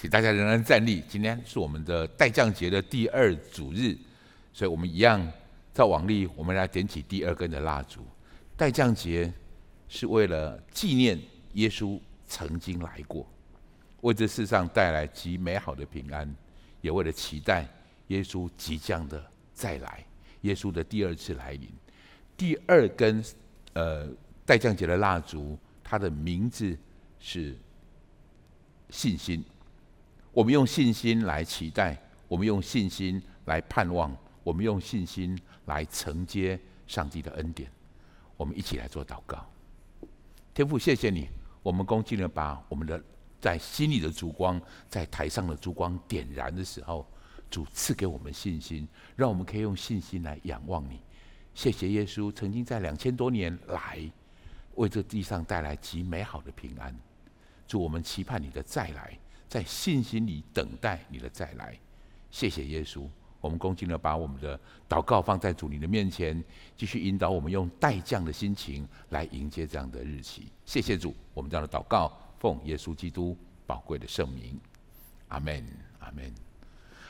[0.00, 1.04] 请大家仍然站立。
[1.06, 3.94] 今天是我们的待降节的第二主日，
[4.50, 5.30] 所以我们一样
[5.74, 8.00] 照往例，我们来点起第二根的蜡烛。
[8.56, 9.30] 待降节
[9.90, 11.20] 是为了纪念
[11.52, 13.28] 耶稣曾经来过，
[14.00, 16.34] 为这世上带来极美好的平安，
[16.80, 17.68] 也为了期待
[18.06, 19.22] 耶稣即将的
[19.52, 20.02] 再来，
[20.40, 21.68] 耶稣的第二次来临。
[22.38, 23.22] 第二根
[23.74, 24.08] 呃
[24.46, 26.74] 待降节的蜡烛，它的名字
[27.18, 27.54] 是
[28.88, 29.44] 信心。
[30.32, 37.70] 我们用信心来期待，我们用信心来盼望，我们用信心来承接上帝的恩典。
[38.36, 39.44] 我们一起来做祷告。
[40.54, 41.28] 天父，谢谢你，
[41.62, 43.02] 我们恭敬的把我们的
[43.40, 47.04] 在心里的烛光，在台上的烛光点燃的时候，
[47.50, 51.00] 主赐给我们信心，让我们可以用信心来仰望你。
[51.54, 54.00] 谢谢耶稣曾经在两千多年来，
[54.76, 56.96] 为这地上带来极美好的平安。
[57.66, 59.18] 祝，我们期盼你的再来。
[59.50, 61.76] 在信心里等待你的再来，
[62.30, 63.04] 谢谢耶稣。
[63.40, 66.40] 我们恭敬的把我们的祷告放在主你的面前，
[66.76, 70.46] 继续引导我们用待降的心情来迎接这样的日期。
[70.64, 74.56] 谢谢主，我们这样的祷告奉耶稣基督宝贵的圣名，
[75.26, 75.66] 阿门，
[75.98, 76.32] 阿门。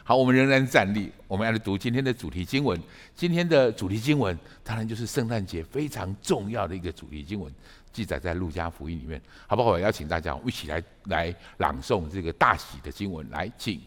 [0.02, 2.80] 好，我们仍然站立，我们要来读今天的主题经文。
[3.14, 7.52] 今天的主题经文当然就是圣诞节非常重要的一个主题经文。
[7.92, 9.70] 记载在路加福音里面，好不好？
[9.70, 13.28] 我邀请大家，一起来来朗诵这个大喜的经文。
[13.30, 13.80] 来，请。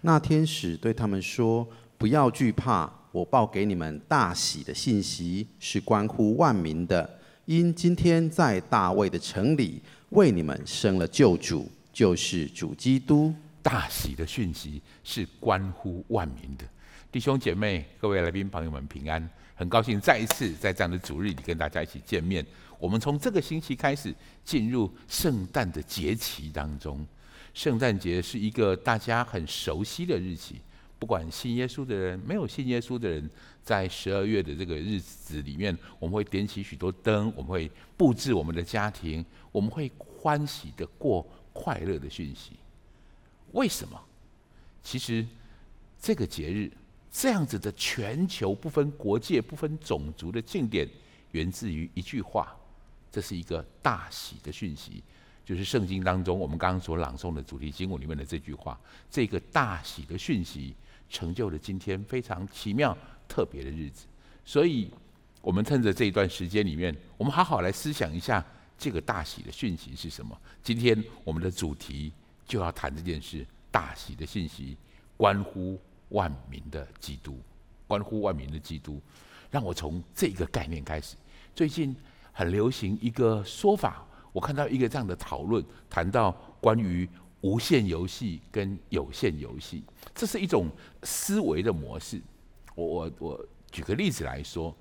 [0.00, 1.66] 那天使对他们说
[1.98, 7.18] ：“不要惧怕，我报给你们大喜的信息，是关乎万民的。
[7.46, 9.80] 因今天在大卫的城里
[10.10, 13.34] 为你们生了救主，就是主基督。
[13.62, 16.64] 大喜的讯息是关乎万民的。
[17.10, 22.44] 弟兄姐妹、各位来宾朋友们平安，很高兴再一次在这样的主日里跟大家一起见面。”
[22.78, 27.04] 我们从这个星期开始进入圣诞的节期当中。
[27.54, 30.60] 圣诞节是一个大家很熟悉的日期，
[30.98, 33.28] 不管信耶稣的人，没有信耶稣的人，
[33.64, 42.52] 在十二月的这个日子里面，我们会点起许多灯，我们会布置我们的家庭，我们会欢喜的过快乐的讯息。
[43.52, 44.00] 为什么？
[44.84, 45.26] 其实
[46.00, 46.70] 这个节日
[47.10, 50.88] 这样子的全球不分国界、不分种族的庆典，
[51.32, 52.54] 源自于一句话。
[53.18, 55.02] 这是一个大喜的讯息，
[55.44, 58.78] 就是圣经当中我们刚刚所朗诵的主题经文里面的这句话。
[59.10, 60.72] 这个大喜的讯息
[61.10, 62.96] 成就了今天非常奇妙
[63.26, 64.06] 特别的日子。
[64.44, 64.88] 所以，
[65.40, 68.44] 我们趁着这一段时间里面，我们好好来思想一下
[68.78, 70.40] 这个大喜的讯息是什么。
[70.62, 72.12] 今天我们的主题
[72.46, 74.76] 就要谈这件事：大喜的讯息
[75.16, 75.76] 关乎
[76.10, 77.42] 万民的基督，
[77.88, 79.02] 关乎万民的基督。
[79.50, 81.16] 让我从这个概念开始。
[81.52, 81.96] 最近。
[82.38, 87.08] 很流行一个说法，我看到一个这样的讨论，谈到关于
[87.40, 89.82] 无限游戏跟有限游戏，
[90.14, 90.70] 这是一种
[91.02, 92.22] 思维的模式。
[92.76, 94.72] 我我我举个例子来说，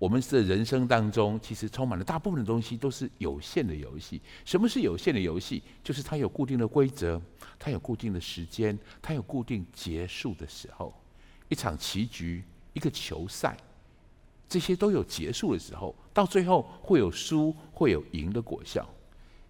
[0.00, 4.20] 我们的人生当中其实充满了大部分的东西都是有限的游戏。
[4.44, 5.62] 什么是有限的游戏？
[5.84, 7.22] 就是它有固定的规则，
[7.56, 10.92] 它有固定的时间，它有固定结束的时候。
[11.48, 13.56] 一场棋局，一个球赛。
[14.50, 18.84] 这些都有结束的时候，到最后会有输，会有赢的果效。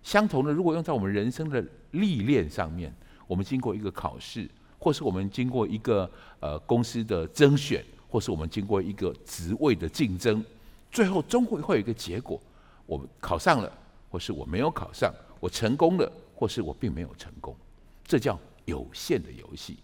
[0.03, 2.95] 相同的，如果用在我们人生的历练上面，
[3.27, 4.47] 我们经过一个考试，
[4.79, 6.09] 或是我们经过一个
[6.39, 10.45] 呃公司的甄选，或是我们经过一个职位的竞争，
[10.93, 12.39] 最后终会会有一个结果：
[12.85, 13.73] 我考上了，
[14.11, 15.11] 或是我没有考上；
[15.41, 17.57] 我成功了，或是我并没有成功。
[18.05, 19.79] 这叫有限的游戏。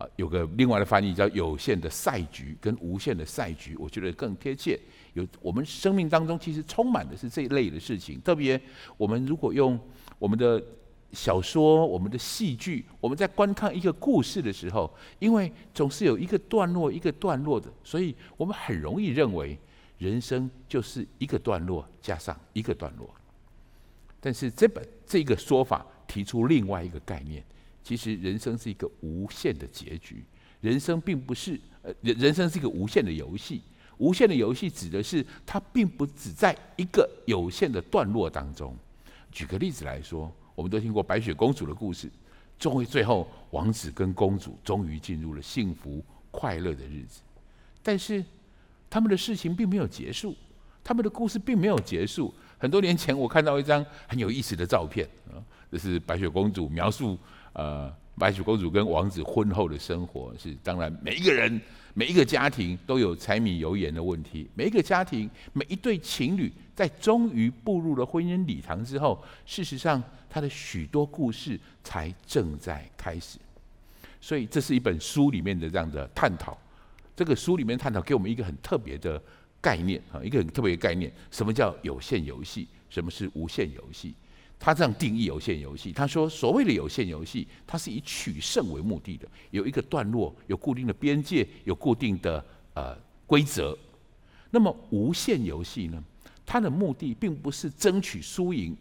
[0.00, 4.80] 啊，有个另外的翻译叫“有限的赛局”跟“无限的赛局”，我觉得更贴切。
[5.12, 8.58] 有我们生命当中其实充满的是这一类的事情，特别
[8.96, 9.78] 我们如果用
[10.18, 10.62] 我们的
[11.12, 19.58] 小说、我们的戏剧，我们在观看一个故事的时候，因为总是有一个段落一个段落的，所以我们很容易认为
[19.98, 23.10] 人生就是一个段落加上一个段落。
[24.18, 27.44] 但是这本这个说法提出另外一个概念。
[27.82, 30.24] 其实人生是一个无限的结局，
[30.60, 33.62] 人生并不是呃，人人生是一个无限的游戏。
[33.98, 38.74] 无限的游戏指的是它并不只在一个有限的段落当中。
[39.30, 42.10] 举个例子来说，我们都听过白雪公主的故事，
[42.58, 47.20] 终于最后王子跟公主终于进入了幸福快乐的日子，
[47.82, 48.24] 但是
[48.88, 50.34] 他们的事情并没有结束，
[50.82, 52.32] 他们的故事并没有结束。
[52.56, 55.36] 很多年前我看到一张很有意思的照片啊，
[55.70, 57.18] 这是白雪公主描述。
[57.52, 61.60] 呃，白雪公主跟王子婚后的生活是，当然每一个人、
[61.94, 64.48] 每一个家庭都有柴米油盐的问题。
[64.54, 73.38] 每一个家庭、每一对情侣，在终于步入了婚姻礼堂之后，事实上，他的许多故事才正在开始。
[74.20, 76.56] 所以，这是一本书里面的这样的探讨。
[77.16, 79.20] 这个书里面探讨给我们一个很特别的
[79.60, 82.68] 概念啊，一个很特别的概念：什么叫有限游戏？
[82.88, 84.14] 什么是无限游戏？
[84.60, 85.90] 他这样定义有限游戏。
[85.90, 92.94] 他说，所谓的有限游戏，它是以取胜为目的的，有一个段落，有固定的边界，有固定的呃
[93.26, 93.76] 规则。
[94.50, 96.04] 那么无限游戏呢？
[96.44, 98.76] 它的目的并不是争取输赢，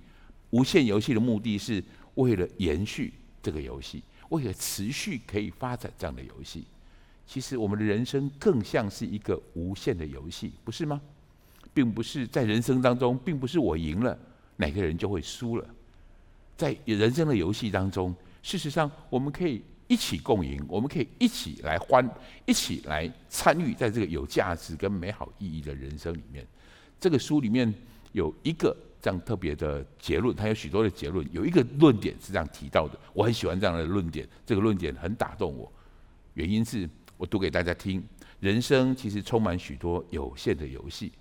[0.50, 1.81] 无限游戏的目的是
[2.16, 6.66] 为了延续这个游戏，为了持续可以发展这样的游戏。
[7.26, 11.00] 其实我们的人生更像是一个无限的游戏，不是吗？
[11.74, 14.18] 并不是在人生当中，并不是我赢了。
[14.60, 15.66] 哪个人就会输了。
[16.58, 18.14] 在人生的游戏当中，
[18.44, 22.06] 事实上我们可以一起共赢，我们可以一起来欢，
[22.46, 26.46] 一起来参与在这个有价值跟美好意义的人生里面。
[27.00, 27.74] 这个书里面
[28.12, 35.72] 有一个这样特别的结论，它有许多的结论，有一个论点是这样提到的，我很喜欢这样的论点，这个论点很打动我。
[36.34, 38.04] 原因是我读给大家听：
[38.42, 41.14] 人生其实充满许多有限的游戏。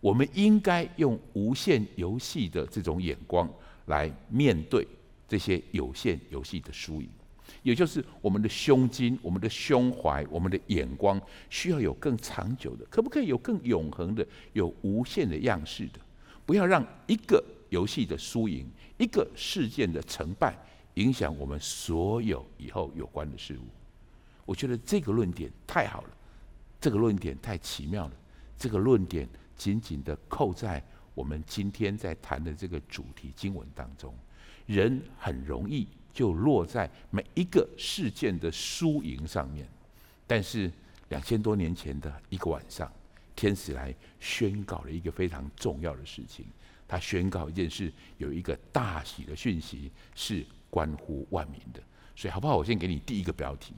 [0.00, 3.50] 我们应该用无限游戏的这种眼光
[3.86, 4.86] 来面对
[5.26, 7.08] 这些有限游戏的输赢，
[7.62, 15.98] 也就是我们的胸襟、我们的胸怀、我们的眼光需要有更长久的，可不可以有更永恒的、有无限的样式的？
[16.46, 18.66] 不要让一个游戏的输赢、
[18.98, 20.56] 一个事件的成败
[20.94, 23.66] 影响我们所有以后有关的事物。
[24.46, 26.10] 我觉得这个论点太好了，
[26.80, 28.12] 这个论点太奇妙了，
[28.56, 29.28] 这个论点。
[29.58, 30.82] 紧紧的扣在
[31.14, 34.14] 我们今天在谈的这个主题经文当中，
[34.64, 39.68] 人很容易就落在每一个事件的输赢上面。
[40.26, 40.70] 但是
[41.08, 42.90] 两千多年前的一个晚上，
[43.34, 46.46] 天使来宣告了一个非常重要的事情。
[46.86, 51.82] 他宣告一件事，有一个大喜的讯息是关乎万民的。
[52.14, 52.56] 所以好不好？
[52.56, 53.74] 我先给你第一个标题，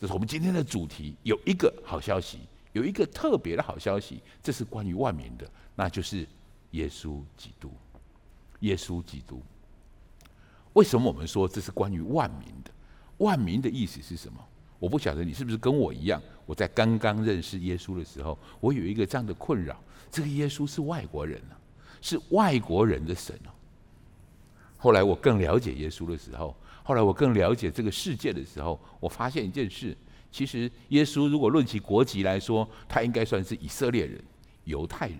[0.00, 2.40] 这是我们今天的主题，有一个好消息。
[2.72, 6.26] 有一个特别的好消息，这是关于万民的，那就是
[6.72, 7.72] 耶稣基督。
[8.60, 9.40] 耶稣基督，
[10.74, 12.70] 为什么我们说这是关于万民的？
[13.16, 14.38] 万民的意思是什么？
[14.78, 21.56] 我不晓得你是不是跟我一样，我在刚刚认识耶稣的时候，我有一个这样的困扰：这个耶稣是外国人啊，
[22.02, 23.48] 是外国人的神啊。
[24.76, 29.96] 后来我更了解耶稣的时候，后来我更了解这个世界的时候，我发现一件事。
[30.30, 34.22] 其实，耶稣如果论起国籍来说，他应该算是以色列人、
[34.64, 35.18] 犹太人。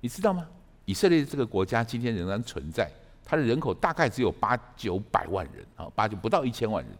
[0.00, 0.46] 你知道吗？
[0.84, 2.90] 以色列这个国家今天仍然存在，
[3.24, 6.92] 它的人口大概只有八九百万人啊，八九不到一千万人。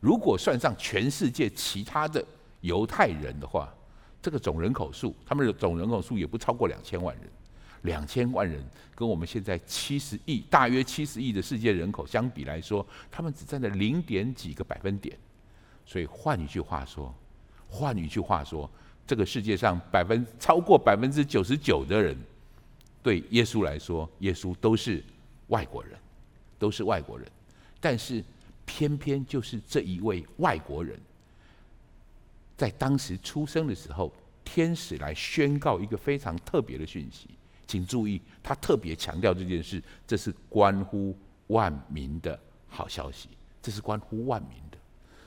[0.00, 2.24] 如果算上全世界其他的
[2.60, 3.72] 犹太人的话，
[4.22, 7.24] 这个总人口数，他们的总人口数也不超过两千万人。
[7.82, 8.64] 两千万人
[8.96, 15.16] 跟我们现在七十亿、大约七十亿的世界人口相比来说，他们只占了零点几个百分点。
[15.86, 17.14] 所以换一句话说，
[17.68, 18.68] 换一句话说，
[19.06, 22.16] 这个世界上百分超过百分之九十九的人，
[23.02, 25.02] 对耶稣来说，耶稣都是
[25.46, 25.96] 外国人，
[26.58, 27.26] 都是外国人。
[27.80, 28.24] 但是
[28.64, 30.98] 偏偏就是这一位外国人，
[32.56, 34.12] 在当时出生的时候，
[34.44, 37.28] 天使来宣告一个非常特别的讯息，
[37.68, 41.16] 请注意，他特别强调这件事，这是关乎
[41.46, 43.28] 万民的好消息，
[43.62, 44.75] 这是关乎万民的。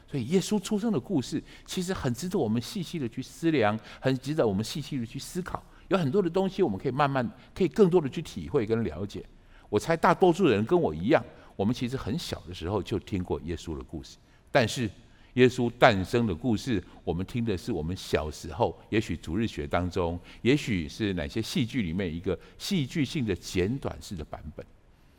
[0.09, 5.61] 所以，耶稣出生的故事其实很值得我们细细的去思量，很值得我们细细的去思考。
[5.89, 9.23] 有很多的东西，我们可以慢慢，可以更多的去体会跟了解。
[9.69, 11.23] 我猜大多数人跟我一样，
[11.55, 14.17] 我们其实很小的时候就听过耶稣的故事。
[14.51, 14.89] 但是，
[15.35, 24.65] 耶稣诞生的故事，我们听的是我们小时候，也许主日学当中，也许是哪些戏剧里面一个戏剧性的简短式的版本。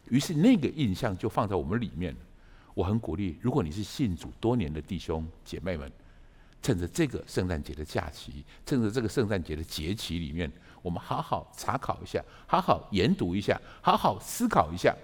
[0.09, 2.12] 于是，那个印象就放在我们里面。
[2.74, 5.90] 我很鼓励，如果你是信主多年的弟兄姐妹们，
[6.62, 10.50] 趁着这个圣诞节的假期，趁着这个圣诞节的节期里面，
[10.82, 14.94] 我们好好查考一下，好好研读一下，好好思考一下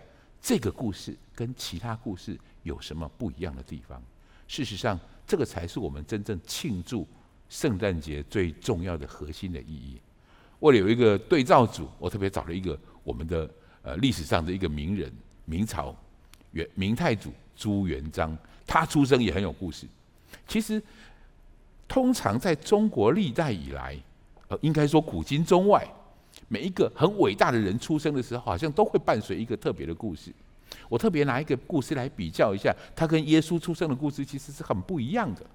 [0.41, 4.03] 这个故事跟其他故事有什么不一样的地方。
[4.47, 7.09] 事实上，这个才是我们真正庆祝
[7.49, 10.01] 圣诞节最重要的核心的意义。
[10.61, 13.51] 为了有一个对照组，我特别找了一个我们的
[13.83, 15.13] 呃历史上的一个名人，
[15.45, 15.97] 明朝
[16.53, 17.33] 元明太祖。
[17.57, 18.37] 朱元璋，
[18.67, 19.87] 他出生也很有故事。
[20.47, 20.83] 其实，
[21.89, 23.97] 通常在中国历代以来，
[24.49, 25.87] 呃，应该说古今中外，
[26.49, 30.33] 每一个很伟大的人出生的时候，好像都会伴随一个特别的故事。
[30.89, 35.47] 我特别拿一个故事来比较一下，他跟耶稣出生的故事其实是很不一样的。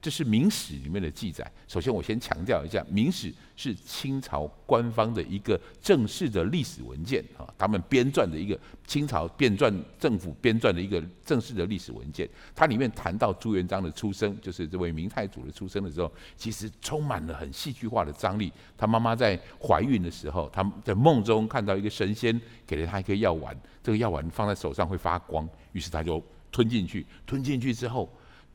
[0.00, 1.50] 这是《明史》里面的记载。
[1.66, 12.28] 首先，我先强调一下，《明史》是清朝官方的一个正式的历史文件啊，他们编撰的一个清朝编撰政府编撰的一个正式的历史文件。
[12.54, 18.52] 它里面谈到朱元璋的出生，就是这位明太祖的出生的时候，其实充满了很戏剧化的张力。
[18.76, 28.08] 他妈妈在怀孕的时候，他在梦中看到一个神仙给了他一颗药丸，这个药丸放在手上会发光，于是他就吞进去，吞进去之后。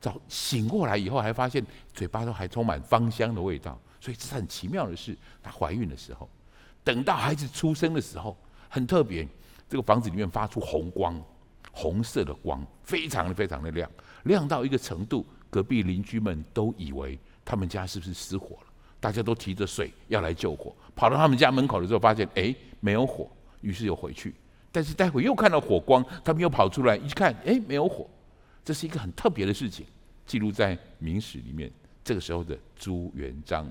[0.04, 5.16] 早醒过来以后，还发现嘴巴都还充满芳香的味道，所以这是很奇妙的事。
[5.42, 6.28] 她怀孕的时候，
[6.84, 8.36] 等到孩子出生的时候，
[8.68, 9.26] 很特别，
[9.66, 11.18] 这个房子里面发出红光，
[11.72, 13.90] 红色的光，非常的非常的亮，
[14.24, 18.66] 亮到一个程度，隔壁邻居们都以为他们家是不是失火了，
[19.00, 23.30] 大家都提着水要来救火，跑到他们家门口的时候，发现哎没有火，
[23.62, 24.34] 于是又回去，
[24.70, 28.06] 但是待会又看到火光，他们又跑出来一看，哎没有火，
[28.62, 29.86] 这是一个很特别的事情。
[30.26, 31.70] 记录在《明史》里面。
[32.02, 33.66] 这个时候的朱元璋，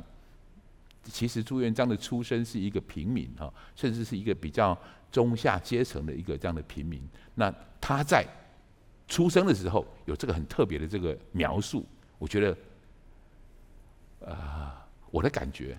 [1.04, 4.76] 其实朱元璋的出身是一个平民哈，甚至是一个比较
[5.12, 7.00] 中下阶层的一个这样的平民。
[7.36, 8.26] 那他在
[9.08, 11.86] 出生的时候有这个很特别的这个描述，
[12.18, 12.58] 我觉得，
[14.22, 14.72] 呃，
[15.12, 15.78] 我的感觉，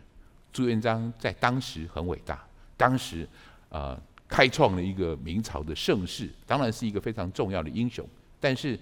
[0.53, 3.29] 朱元璋在当时很伟大，当时
[3.69, 8.09] 啊、呃、开创了一个明朝的盛世，当然是一个非常重要的英雄。
[8.39, 8.79] 但是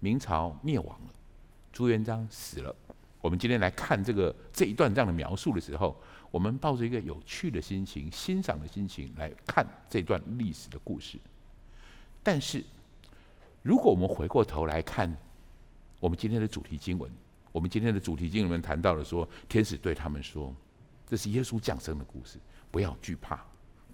[0.00, 1.11] 明朝灭亡了。
[1.72, 2.74] 朱元璋死了，
[3.20, 5.96] 我们今天来看这个这一段这样的描述的时候，
[6.30, 11.18] 我们抱着一个有趣的心情、欣赏的心情来看这段历史的故事。
[12.22, 12.62] 但是，
[13.62, 15.16] 如果我们回过头来看
[15.98, 17.10] 我们今天的主题经文，
[17.50, 20.54] 我们今天的主题经文谈到了说，天使对他们说
[21.08, 22.38] ：“这是耶稣降生的故事，
[22.70, 23.44] 不要惧怕，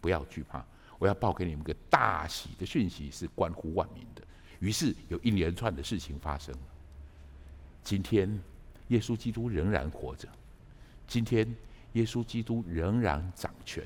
[0.00, 0.64] 不要惧怕，
[0.98, 4.22] 我要报给你们个大喜的讯息，是关乎万民的。”
[4.60, 6.60] 于是有一连串的事情发生了。
[7.88, 8.28] 今天，
[8.88, 10.28] 耶稣基督仍然活着。
[11.06, 11.56] 今天，
[11.94, 13.82] 耶稣基督仍然掌权。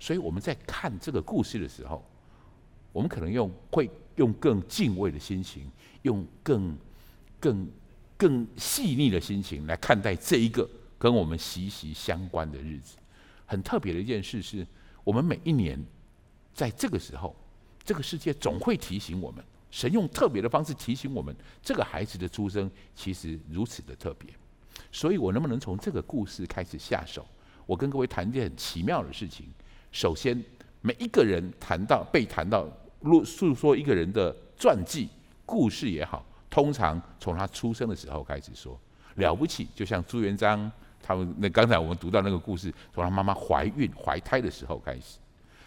[0.00, 2.04] 所以我们在看这个故事的时候，
[2.92, 5.70] 我们可能用会用更敬畏的心情，
[6.02, 6.76] 用更
[7.38, 7.70] 更
[8.16, 10.68] 更细腻的心情来看待这一个
[10.98, 12.96] 跟我们息息相关的日子。
[13.46, 14.66] 很特别的一件事是，
[15.04, 15.80] 我们每一年
[16.52, 17.36] 在这个时候，
[17.84, 19.44] 这个世界总会提醒我们。
[19.70, 24.30] 神用特别的方式提醒我们，这个孩子的出生其实如此的特别。
[24.90, 27.26] 所以我能不能从这个故事开始下手？
[27.66, 29.46] 我跟各位谈一件很奇妙的事情。
[29.92, 30.42] 首先，
[30.80, 32.66] 每一个人谈到被谈到，
[33.00, 35.08] 录诉说一个人的传记
[35.44, 38.78] 故事也好，通常从他出生的时候开始说。
[39.16, 40.70] 了不起，就像朱元璋
[41.02, 45.18] 他们那刚才我们读到那个故事，从他妈妈怀孕怀胎的时候开始。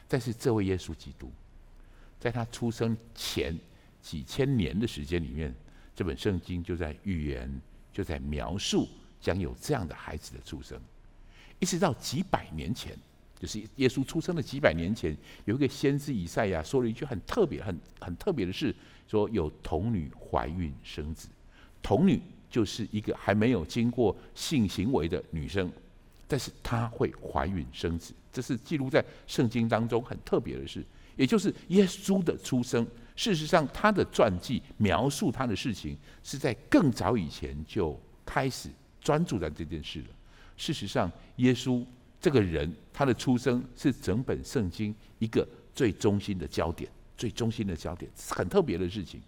[0.07, 1.31] 但是这位耶稣基督，
[2.19, 3.55] 在他出生前。
[4.01, 5.53] 几千年的时间里面，
[5.95, 7.61] 这本圣经就在预言，
[7.93, 8.87] 就在描述
[9.19, 10.79] 将有这样的孩子的出生。
[11.59, 12.97] 一直到几百年前，
[13.39, 15.15] 就是耶稣出生的几百年前，
[15.45, 18.75] 有一个先知以赛亚说了一句很特别、很很特别的事，
[19.07, 21.27] 说有童女怀孕生子。
[21.83, 25.71] 童女就是一个还没有经过性行为的女生，
[26.27, 30.83] 但是她会怀孕生子，这是记录在圣经当中很特别的事，
[31.15, 32.87] 也就是耶稣的出生。
[33.21, 38.67] 事实上，他的传记描述他的事情是在更早以前就开始
[38.99, 40.07] 专注在这件事了。
[40.57, 41.85] 事实上，耶稣
[42.19, 49.21] 这个人，他的出生是整本圣经一个最中心的焦点，最中心的焦点，是很特别的事情。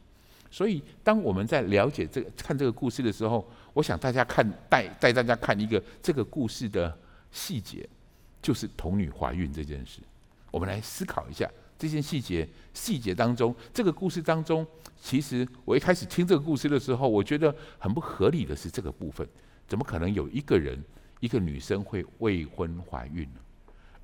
[0.50, 6.98] 所以，当我们在了解这个、看这个故事的时候，我想大家看带带大家看一个这个故事的
[7.32, 7.88] 细节，
[8.42, 10.00] 就是童女怀孕这件事。
[10.50, 11.48] 我们来思考一下。
[11.84, 14.66] 这些细节，细节当中，这个故事当中，
[15.02, 19.28] 其实我一开始听这个故事的时候，我觉得很不合理的是这个部分，
[19.68, 20.82] 怎么可能有一个人，
[21.20, 23.42] 一个女生会未婚怀孕呢？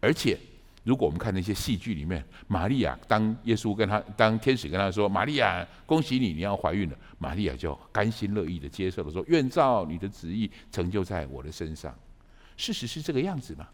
[0.02, 0.38] 而且，
[0.84, 11.98] 如果我们看那些戏剧里面，玛利亚当耶稣跟她，当天使跟她说：“玛利亚，恭喜你，你要怀孕了。”玛利亚就甘心乐意的接受了，说：“愿照你的旨意成就在我的身上。”
[12.58, 13.66] 事实是这个样子吗？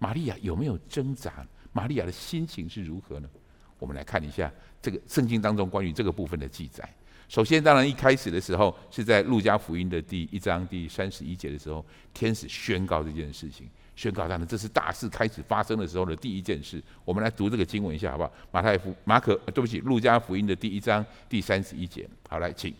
[0.00, 1.46] 玛利亚有没有挣扎？
[1.72, 3.28] 玛利亚的心情是如何呢？
[3.78, 6.88] 我们来看一下这个圣经当中关于这个部分的记载。
[7.28, 13.66] 首先，当然一开始的时候是在路加福音的第一章第三十一节的时候，天使宣告这件事情，
[13.96, 16.80] 宣告当然这是大事开始发生的时候的第一件事。
[17.04, 18.32] 我们来读这个经文一下，好不好？
[18.52, 22.08] 马太福马可，对不起，路加福音的第一章第三十一节。
[22.28, 22.72] 好，来，请。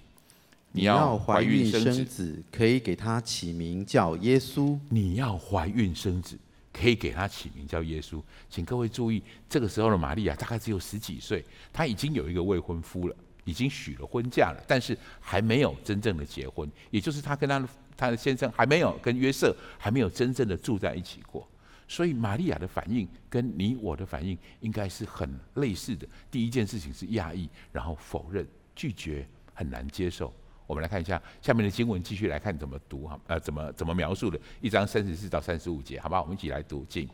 [0.72, 4.76] 你要怀孕生子，可以给他起名叫耶稣。
[4.88, 6.36] 你要怀孕生子。
[6.74, 8.20] 可以给他起名叫耶稣。
[8.50, 21.48] 请各位注意，这个时候的玛利亚大概只有十几岁，她已经有一个未婚夫了，已经许了婚嫁了，但是还没有真正的结婚，也就是她跟她的她的先生还没有跟约瑟还没有真正的住在一起过。
[21.86, 26.06] 所以玛利亚的反应跟你我的反应应该是很类似的。
[26.30, 30.34] 第一件事情是讶异，然后否认、拒绝，很难接受。
[30.66, 36.22] 我们来看一下下面的经文，继续来看怎么读哈，呃，怎么怎么描述的，一章三十四到三十五节，好不好？
[36.22, 37.08] 我们一起来读经。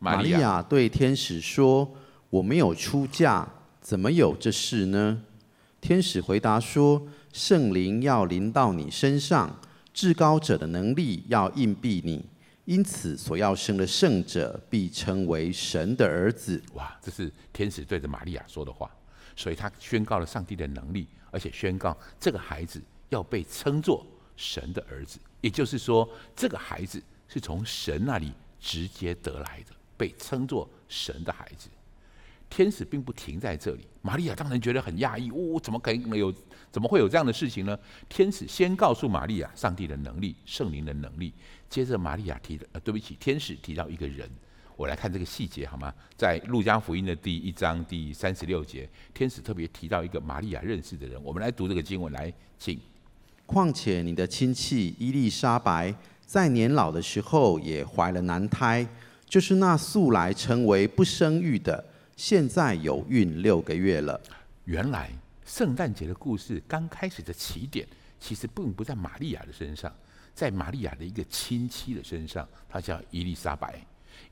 [0.00, 1.90] 玛利亚对天使说
[2.28, 3.48] ：“我没有出嫁，
[3.80, 5.22] 怎么有这事呢？”
[5.80, 9.58] 天使回答说：“圣灵要临到你身上，
[9.92, 12.24] 至高者的能力要硬庇你，
[12.64, 18.90] 因此所要生的圣者必称为神的儿子。”哇，这是天使对着玛利亚说的话，
[19.36, 21.06] 所以他宣告了上帝的能力。
[21.34, 31.68] 而且宣告这个孩子要被称作神的儿子，也就是说，这个孩子是从神那里直接得来的，被称作神的孩子。
[32.48, 36.32] 天使并不停在这里，玛利亚当然觉得很讶异，呜、哦，怎么可能有？
[36.70, 37.78] 怎么会有这样的事情呢？
[38.08, 41.32] 天使先告诉玛利亚上帝的能力、圣灵的能力，
[41.68, 44.28] 接着玛利亚提的，呃，对不起，天使提到一个人。
[44.76, 45.94] 我来看这个细节好吗？
[46.16, 51.22] 在路加福音的第一章第三十六节，天使特别提到一个玛利亚认识的人。
[51.22, 52.78] 我们来读这个经文，来，请。
[53.46, 58.84] 况且你的亲戚伊丽莎白在年老的时候也怀了男胎，
[59.26, 61.84] 就是那素来成为不生育的，
[62.16, 64.20] 现在有孕六个月了。
[64.64, 65.10] 原来
[65.44, 67.86] 圣诞节的故事刚开始的起点，
[68.18, 69.94] 其实并不在玛利亚的身上，
[70.34, 73.78] 在玛利亚的一个亲戚的身上，她叫伊丽莎白。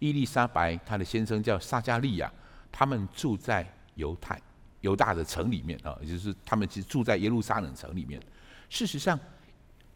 [0.03, 2.29] 伊丽莎白，她的先生叫撒加利亚，
[2.73, 4.37] 他们住在犹太
[4.81, 8.21] 犹大的城里面啊，也就是他们其实住在耶路撒冷城里面。
[8.69, 9.17] 事实上，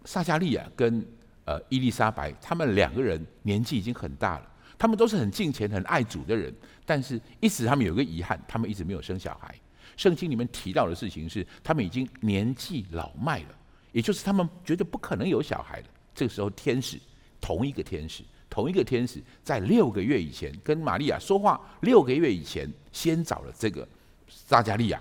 [0.04, 1.04] 撒加利亚跟
[1.44, 4.48] 呃伊丽莎白，他们两个人年纪已经很大了，
[4.78, 9.52] 他们都是很敬虔、很爱主的人，但是一直他们有个遗憾，他们一直没有生小孩。
[9.96, 13.58] 圣经里面提到的事情是，他们已经年纪老迈了，
[13.90, 15.86] 也就是他们觉得不可能有小孩了。
[16.14, 16.96] 这个时候，天使
[17.40, 18.22] 同一个天使。
[18.56, 23.86] 同一个天使在六个月以前跟玛利亚说话，六个月以前先找了这个
[24.30, 24.98] 撒加利亚，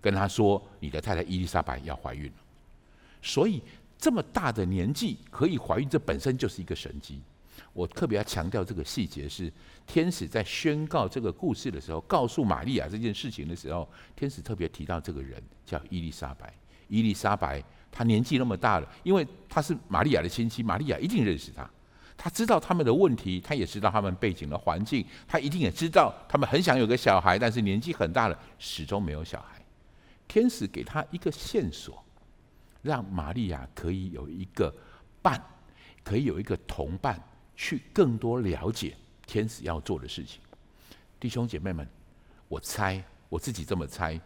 [0.00, 2.32] 跟他说：“你的太太伊丽莎白要怀孕了。”
[3.22, 3.62] 所以
[3.96, 7.20] 这么大的年纪可以怀孕，这本身就是一个神迹。
[7.72, 9.52] 我特别要强调这个细节是，
[9.86, 16.52] 天使在宣告这个故事的时候，告诉玛利亚这件事情的时候，天使特别提到这个人叫伊丽莎白。
[16.88, 21.70] 伊丽莎白她年纪那么大了，因为她是玛利亚的亲戚，玛利亚一定认识她。
[22.16, 29.62] 他知道他们的问题，他也知道他们背景的环境，他一定也知道他们很想有个小孩，但是年纪很大了，始终没有小孩。
[30.26, 32.02] 天使给他一个线索，
[32.82, 34.74] 让玛利亚可以有一个
[35.22, 35.40] 伴，
[36.02, 37.22] 可以有一个同伴，
[37.54, 40.40] 去更多了解天使要做的事情。
[41.20, 41.86] 弟兄姐妹们，
[42.48, 44.20] 我猜我自己这么猜，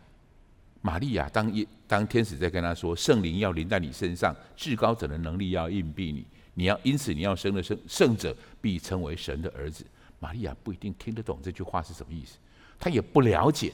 [0.80, 6.24] 玛利亚当一当天使在跟他说，圣灵要临在你身上，至高者的能力要荫庇你。
[6.54, 9.84] 你要因此你要生的圣圣者必称为神的儿子。
[10.18, 12.36] 玛利亚不一定听得懂这句话是什么意思，
[12.78, 13.72] 她也不了解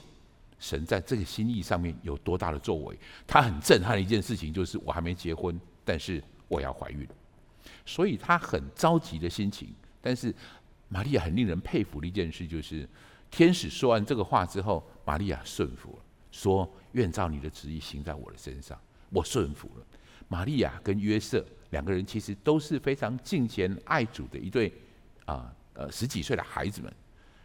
[0.60, 2.96] 神在这个心意上面有多大的作为。
[3.26, 7.04] 她很震撼的一件事情就是我还没结婚，但是我要怀孕，
[7.84, 9.74] 所以她很着急的心情。
[10.00, 10.32] 但是
[10.88, 12.88] 玛利亚很令人佩服的一件事就是，
[13.28, 15.98] 天使说完这个话之后，玛利亚顺服了，
[16.30, 18.78] 说愿照你的旨意行在我的身上。
[19.10, 19.84] 我顺服了。
[20.28, 21.44] 玛利亚跟约瑟。
[21.70, 24.72] 两个人其实都是非常敬虔爱主的一对
[25.24, 26.92] 啊呃十几岁的孩子们，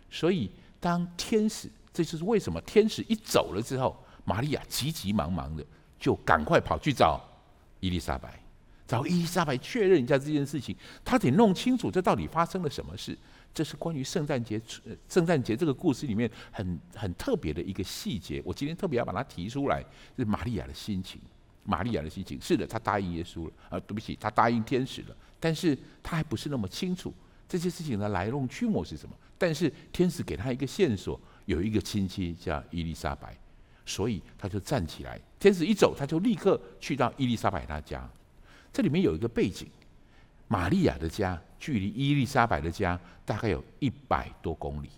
[0.10, 5.66] 所以当天使，这就是为什么天使一走了之后，玛利亚急急忙忙的
[6.00, 7.22] 就赶快跑去找
[7.80, 8.42] 伊丽莎白，
[8.88, 13.18] 找伊丽莎白确认一下这件事情，他得弄清楚这到底发生了什么事。
[13.54, 14.62] 这是关于圣诞节
[15.10, 19.84] 圣诞节这个故事里面很很特别的一个细节，我今天特别要把它提出来，
[20.16, 21.20] 是玛利亚的心情。
[21.64, 27.14] 玛利亚的心情是的，她答应耶稣了啊，对不起，她答应天使了，但是她还不是那么清楚
[27.48, 29.16] 这些事情的来龙去脉是什么。
[29.38, 33.36] 但是天使给她一个线索，有一个亲戚叫伊丽莎白，
[33.86, 35.20] 所以她就站起来。
[35.40, 38.08] 天使一走，她就立刻去到伊丽莎白她家。
[38.72, 39.68] 这里面有一个背景，
[40.48, 44.90] 玛利亚的家距离伊丽莎白的家大概有一百多公里，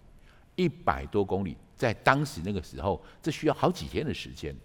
[0.56, 4.56] 一百多公里，在当时那个时候，这需要好几天的时间。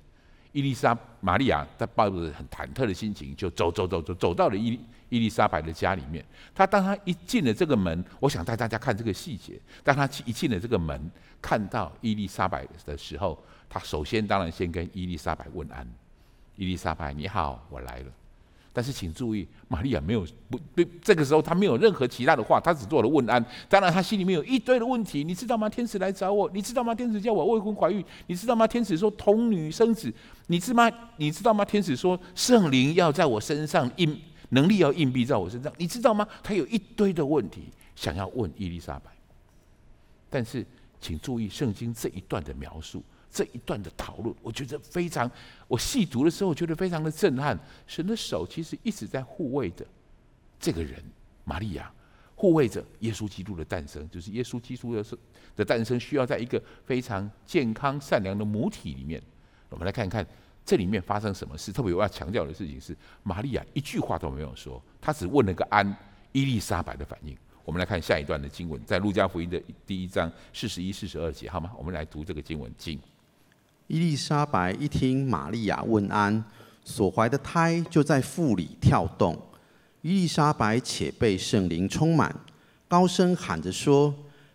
[0.52, 4.78] 伊丽莎玛利亚，她抱着很忐忑的心情，就走走走走走到了伊
[5.10, 6.24] 伊丽莎白的家里面。
[6.54, 9.60] 她当她一进了这个门，我想带大家看这个细节。
[9.84, 15.86] 当她一进了这个门，看到伊丽莎白的时候，她首先当然先跟伊丽莎白问安
[16.56, 18.12] ：“伊丽莎白，你好，我来了。”
[18.72, 23.44] 但是请注意，玛利亚没有不对，这个时候她没有任何其他的话，她只做了问安。
[23.68, 25.68] 当然，她心里面有一堆的问题，你知道吗？
[25.68, 26.94] 天使来找我，你知道吗？
[26.94, 28.66] 天使叫我未婚怀孕，你知道吗？
[28.66, 30.12] 天使说童女生子，
[30.46, 30.88] 你知吗？
[31.16, 31.64] 你知道吗？
[31.64, 36.26] 天使说圣灵要在我身上印，能力要印币在我身上，你知道吗？
[36.42, 37.62] 她有一堆的问题
[37.96, 39.10] 想要问伊丽莎白，
[40.30, 40.64] 但是
[41.00, 43.02] 请注意圣经这一段的描述。
[43.30, 45.30] 这一段的讨论，我觉得非常，
[45.66, 47.58] 我细读的时候，我觉得非常的震撼。
[47.86, 49.86] 神的手其实一直在护卫着
[50.58, 51.02] 这个人，
[51.44, 51.92] 玛利亚，
[52.34, 54.08] 护卫着耶稣基督的诞生。
[54.10, 55.04] 就是耶稣基督的
[55.54, 59.22] 的诞生，需要在一个非常健康善良的母体里面。
[59.68, 60.26] 我们来看看
[60.64, 61.70] 这里面发生什么事。
[61.70, 65.96] 特别我要强调的事情是，玛利亚一句话都没有说，她只问了个安。
[66.32, 67.34] 伊丽莎白的反应。
[67.64, 71.72] 我们来看下一段的经文，在路加福音的第一章四十一、四十二节，好吗？
[71.76, 73.00] 我们来读这个经文经。
[73.88, 76.44] 伊丽莎白一听玛利亚问安，
[76.84, 79.34] 所怀的胎就在腹里跳动。
[80.02, 82.34] 伊丽莎白且被圣灵充满，
[82.86, 84.14] 高声喊着说：“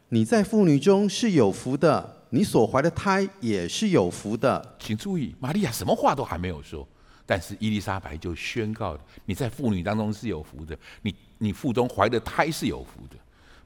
[0.10, 6.88] 你在妇女中是有福的，你所怀的胎也是有福的。”请注意，玛利亚什么话都还没有说，
[7.26, 13.16] 但是伊丽莎白就宣告：“你在妇女当中是有福的，你你腹中怀的胎是有福的。”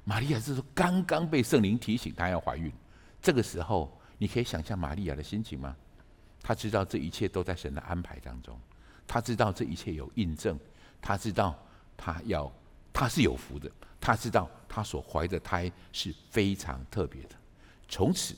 [0.06, 2.72] 玛利亚是说刚刚被圣灵提醒她要怀孕，
[3.22, 3.92] 这个时候。
[4.18, 5.76] 你可以想象玛利亚的心情吗？
[6.42, 8.60] 她知道这一切都在神的安排当中，
[9.06, 10.58] 她知道这一切有印证，
[11.02, 11.58] 她知道
[11.98, 12.52] 她要，
[12.94, 17.36] 她是有福的，她知道她所怀的胎是非常特别的。
[17.90, 18.36] 从此，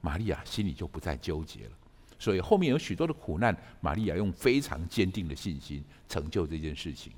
[0.00, 1.72] 玛利亚心里就不再纠结了。
[2.18, 7.12] 所以后面有许多的苦难，玛利亚用非常坚定的信心成就这件事情。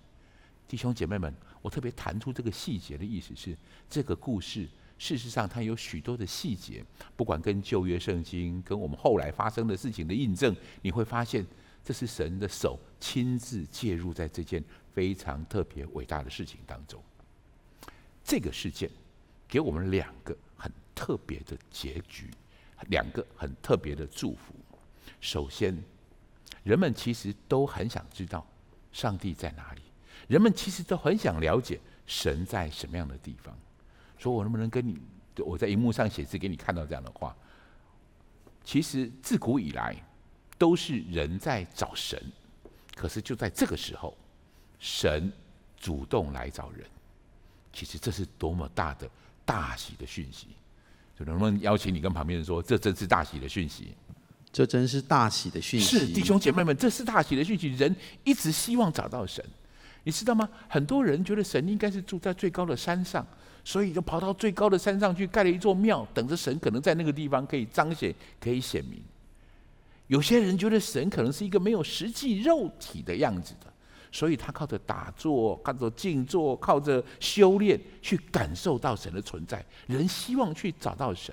[0.68, 3.56] 弟兄姐妹们，我特别谈出这个细节的意思是，
[3.88, 4.68] 这个故事。
[5.00, 6.84] 事实上，它有许多的细节，
[7.16, 11.44] 不管跟旧约圣经，跟我们后来发生的事情的印证，你会发现，
[11.82, 17.02] 这是神的手亲自介入在这件非常特别伟大的事情当中。
[18.22, 18.90] 这个事件
[19.48, 22.30] 给我们两个很特别的结局，
[22.88, 24.54] 两个很特别的祝福。
[25.18, 25.82] 首先，
[26.62, 28.46] 人们其实都很想知道
[28.92, 29.80] 上帝在哪里，
[30.28, 33.58] 人们其实都很想了解神在什么样的地方。
[34.20, 34.98] 说我能不能跟你，
[35.38, 37.34] 我在荧幕上写字给你看到这样的话？
[38.62, 39.96] 其实自古以来
[40.58, 42.22] 都是人在找神，
[42.94, 44.14] 可是就在这个时候，
[44.78, 45.32] 神
[45.78, 46.86] 主动来找人。
[47.72, 49.08] 其实这是多么大的
[49.46, 50.48] 大喜的讯息！
[51.18, 53.94] 就能不能邀请你跟旁边人说，这真是大喜的讯息？
[54.52, 55.98] 这真是大喜的讯息！
[55.98, 57.68] 是弟兄姐妹们，这是大喜的讯息。
[57.68, 59.42] 人一直希望找到神，
[60.02, 60.48] 你知道吗？
[60.68, 63.26] 很多人觉得神应该是住在最高的山上。
[63.62, 69.00] 所以就跑到最高的山上去盖了一座庙，等着神可能在那个地方可以彰显、可以显明。
[70.06, 73.72] 有些人觉得神可能是一个没有实际肉体的样子的，
[74.10, 79.64] 所以他靠着打坐、靠着静坐、靠着修炼去感受到神的存在。
[79.86, 81.32] 人希望去找到神。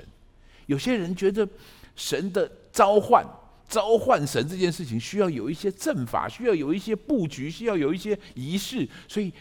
[0.67, 1.47] 有些人觉得
[1.95, 3.25] 神的召唤、
[3.67, 9.33] 召唤神这件事情需要有一些阵法，需要有一些布局，需要有一些仪式，所以。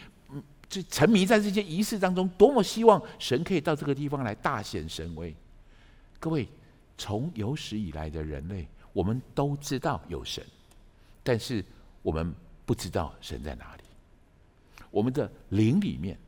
[0.69, 5.33] 就沉迷在这些仪式当中，多么希望神可以到这个地方来大显神威。
[6.19, 6.45] 各位，
[6.97, 10.45] 从有史以来的人类，我们都知道有神，
[11.23, 11.63] 但是
[12.01, 13.83] 我们不知道神在哪里。
[14.91, 16.19] 我们的灵里面，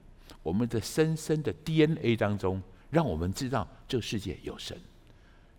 [0.42, 4.80] 我们的深深的 DNA 当中，让我们知道这个世界有神，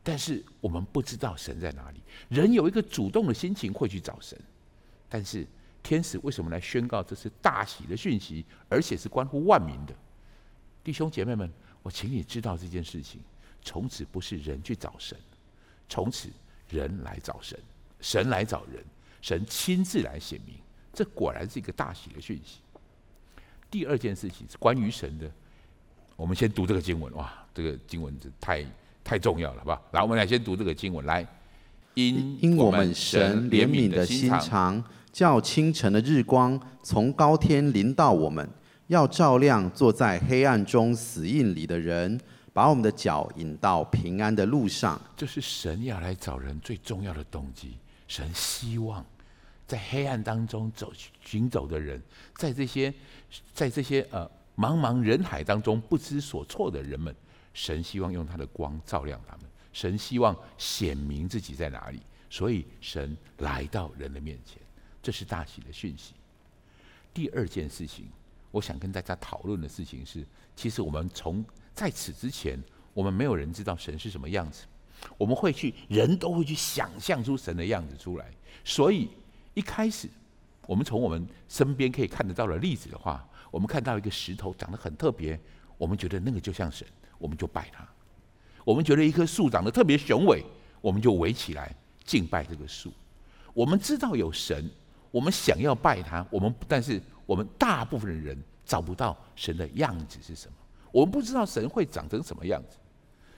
[0.03, 2.01] 但是我们不知道神在哪里。
[2.31, 4.41] 人有一个主动的心情会去找神，
[5.07, 5.47] 但是。
[5.83, 9.95] 天使为什么来宣告这是大喜的讯息，而且是关乎万民的？
[10.83, 11.51] 弟兄姐妹们，
[11.83, 13.21] 我请你知道这件事情。
[13.63, 15.19] 从此不是人去找神，
[15.87, 16.31] 从此
[16.71, 17.59] 人来找神，
[18.01, 18.83] 神来找人，
[19.21, 20.55] 神亲自来显明。
[20.95, 22.61] 这果然是一个大喜的讯息。
[23.71, 25.31] 第二件事情是关于神的，
[26.17, 27.13] 我们先读这个经文。
[27.15, 28.65] 哇，这个经文是太
[29.05, 29.83] 太重要了，好不好？
[29.93, 31.05] 来，我们来先读这个经文。
[31.05, 31.27] 来，
[31.95, 34.83] 因因我们神怜悯的心肠。
[35.13, 38.49] 叫清晨的日光从高天临到我们，
[38.87, 42.21] 要照亮坐在黑暗中死印里的人，
[42.53, 45.01] 把我们的脚引到平安的路上。
[45.17, 47.77] 这是神要来找人最重要的动机。
[48.09, 49.05] 神希望
[49.67, 50.93] 在黑暗当中走
[51.25, 52.03] 行走的人，
[52.35, 52.93] 在这些
[53.53, 57.15] 在这些呃茫茫人海当中不知所措的人们，
[57.55, 59.47] 神希望用他的光照亮他们。
[59.73, 64.61] 神希望显明自己在哪里，所以神来到人的面前。
[65.03, 66.15] 这是大喜的讯息。
[67.13, 68.09] 第二件事情，
[68.51, 72.63] 我想跟大家讨论的事情是，其实我们从在此之前，
[72.95, 74.65] 我们没有人知道神是什么样子。
[75.17, 78.31] 我们会去，人都会去想象出神的样子出来。
[78.65, 79.09] 所以
[79.55, 80.09] 一开始，
[80.67, 85.41] 我们从我们身边可以看得到的例子的话，我们看到一个石头长得很特别，
[85.79, 86.87] 我们觉得那个就像神，
[87.19, 87.83] 我们就拜它；
[88.63, 90.45] 我们觉得一棵树长得特别雄伟，
[90.83, 92.93] 我们就围起来敬拜这个树。
[93.55, 94.71] 我们知道有神，
[95.11, 100.55] 我们想要拜他，我们但是我们大部分的人找不到神的样子是什么，
[100.93, 102.77] 我们不知道神会长成什么样子。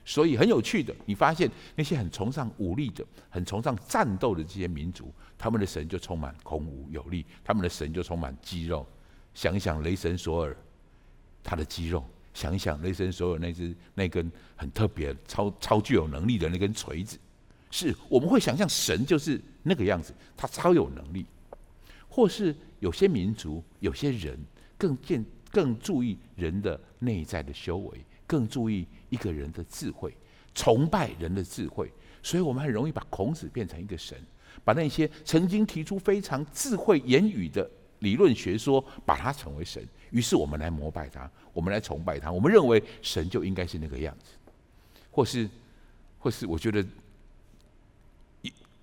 [0.04, 8.84] 所以很有趣的，你发现那些很崇尚武力的、很崇尚战斗的这些民族，他们的神就充满孔武有力，他们的神就充满肌肉。
[9.32, 10.56] 想一想雷神索尔，
[11.42, 12.02] 他的肌肉；
[12.34, 17.16] 想一想雷神索尔那只那根很特别、超超具有能力的那根锤子，
[17.70, 21.24] 是我们会想象神就是那个样子，他超有能力。
[22.12, 24.38] 或是有些民族、有些人
[24.76, 27.98] 更见更注意人的内在的修为。
[28.24, 30.14] 更注意一个人的智慧，
[30.54, 34.16] 崇拜人的智慧，所以我们很容易把孔子变成一个神，
[34.64, 39.86] 把那些曾经提出非常智慧言语的理论学说，把它成为神。
[40.12, 44.30] 于是我们来膜拜他，我们来崇拜他，我们认为神就应该是那个样子，
[45.10, 45.46] 或是，
[46.18, 46.82] 或是我觉得，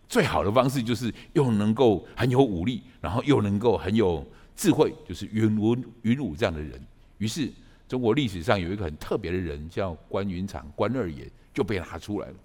[0.10, 4.26] 最好的方式就是又能够很有武力，然后又能够很有
[4.58, 6.78] 智慧，就是云文云武这样的人。
[7.19, 7.50] 于是。
[7.89, 12.36] 中国历史上有一个很特别的人，叫关云长，关二爷就被拿出来了。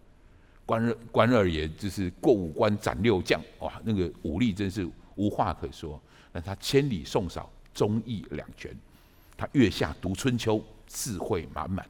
[0.64, 6.00] 关二关二爷就是过五关斩六将，哇，那个武力真是无话可说。
[6.32, 8.74] 那他千里送嫂，忠义两全。
[9.36, 11.86] 他月下读春秋，智慧满满。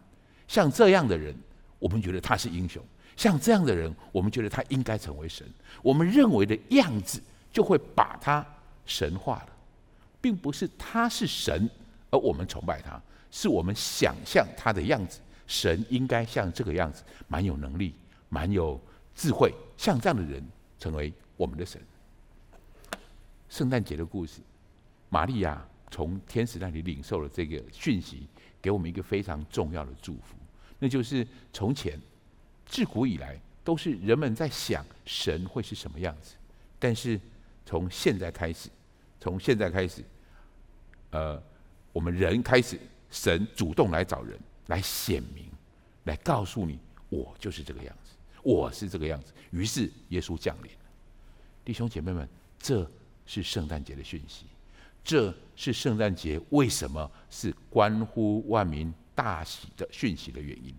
[0.48, 1.32] 像这样的人，
[1.78, 2.82] 我们觉得他是英雄；
[3.16, 5.46] 像这样的人，我们觉得他应该成为神。
[5.82, 7.22] 我们认为的样子，
[7.52, 8.44] 就会把他
[8.86, 9.48] 神化了，
[10.20, 11.68] 并不是他是神，
[12.10, 13.00] 而我们崇拜他。
[13.30, 17.92] 是我们想象他的样子，神应该像这个样子，蛮有能力，
[18.28, 18.80] 蛮有
[19.12, 20.40] 智慧，像这样的人
[20.78, 21.82] 成为我们的神。
[23.48, 24.40] 圣诞节的故事，
[25.08, 28.28] 玛利亚从天使那里领受了这个讯息，
[28.62, 30.36] 给我们一个非常重要的祝福，
[30.78, 32.00] 那就是从前
[32.66, 36.34] 自古以来都是人们在想神会是什么样子，
[36.78, 37.20] 但是
[37.64, 38.68] 从现在开始，
[39.20, 40.04] 从现在开始，
[41.10, 41.42] 呃，
[41.92, 42.78] 我们人开始。
[43.10, 45.48] 神主动来找人，来显明，
[46.02, 48.10] 来告诉你，我就是这个样子，
[48.42, 49.32] 我是这个样子。
[49.52, 50.70] 于是耶稣降临。
[51.64, 52.90] 弟兄姐妹们，这
[53.24, 54.46] 是圣诞节的讯息，
[55.04, 60.74] 这是圣诞节为什么是关乎万民大喜的讯息的原因。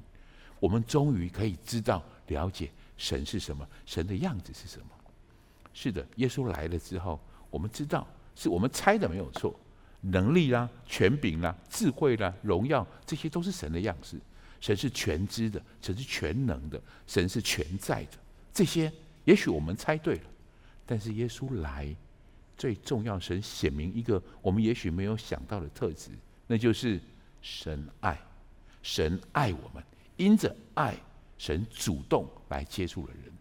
[0.60, 4.88] 我们终于可以知道、了解神是什么，神的样子是什么。
[5.74, 9.58] 是的，耶稣来了之后，我们知道是我们猜的没有错。
[10.02, 14.20] 能力啦、权柄啦、智慧啦、荣耀，这些都是神的样式。
[14.62, 18.12] 神是全知的，神是全能的，神是全在的。
[18.54, 18.92] 这些
[19.24, 20.24] 也许我们猜对了，
[20.86, 21.94] 但是耶稣来，
[22.56, 26.12] 最重要，神显明一个我们也许没有想到的特质，
[26.46, 27.02] 那就是
[27.42, 28.20] 神爱，
[28.84, 29.84] 神爱我们，
[30.18, 30.96] 因着爱，
[31.38, 33.34] 神主动来接触了人，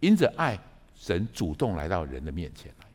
[0.00, 0.58] 因着爱，
[0.94, 2.86] 神主动来到人的面前来。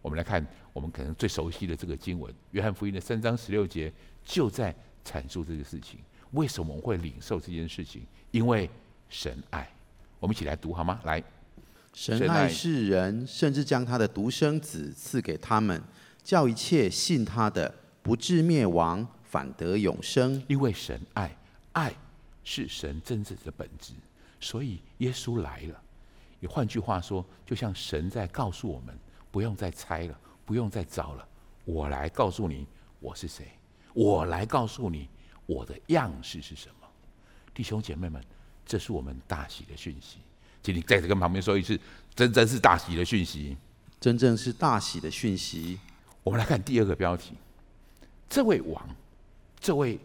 [0.00, 0.46] 我们来看。
[0.74, 3.92] 我们可能最熟悉的这个经文，《约翰福音》的三章十六节，
[4.24, 6.00] 就在阐述这个事情。
[6.30, 8.06] 为什么我们会领受这件事情？
[8.30, 8.70] 因为
[9.10, 9.70] 神爱。
[10.18, 10.98] 我们一起来读好吗？
[11.04, 11.22] 来，
[11.92, 15.78] 神爱世人，甚至将他的独生子赐给他们，
[16.24, 20.42] 叫一切信他的不至灭亡，反得永生。
[20.48, 21.36] 因为神爱，
[21.72, 21.94] 爱
[22.44, 23.92] 是神真正的本质，
[24.40, 25.82] 所以耶稣来了。
[26.40, 28.98] 也换句话说，就像神在告诉我们，
[29.30, 30.18] 不用再猜了。
[30.44, 31.26] 不用再找了，
[31.64, 32.66] 我来告诉你
[32.98, 33.46] 我是谁，
[33.94, 35.08] 我来告诉你
[35.46, 36.88] 我的样式是什么。
[37.54, 38.22] 弟兄姐妹们，
[38.66, 40.18] 这是我们大喜的讯息。
[40.60, 41.78] 请你再次跟旁边说一次，
[42.12, 43.56] 真正是大喜的讯息，
[44.00, 45.78] 真正是大喜的讯息。
[46.24, 47.34] 我们来看第二个标题，
[48.28, 48.84] 这位王，
[49.60, 49.98] 这位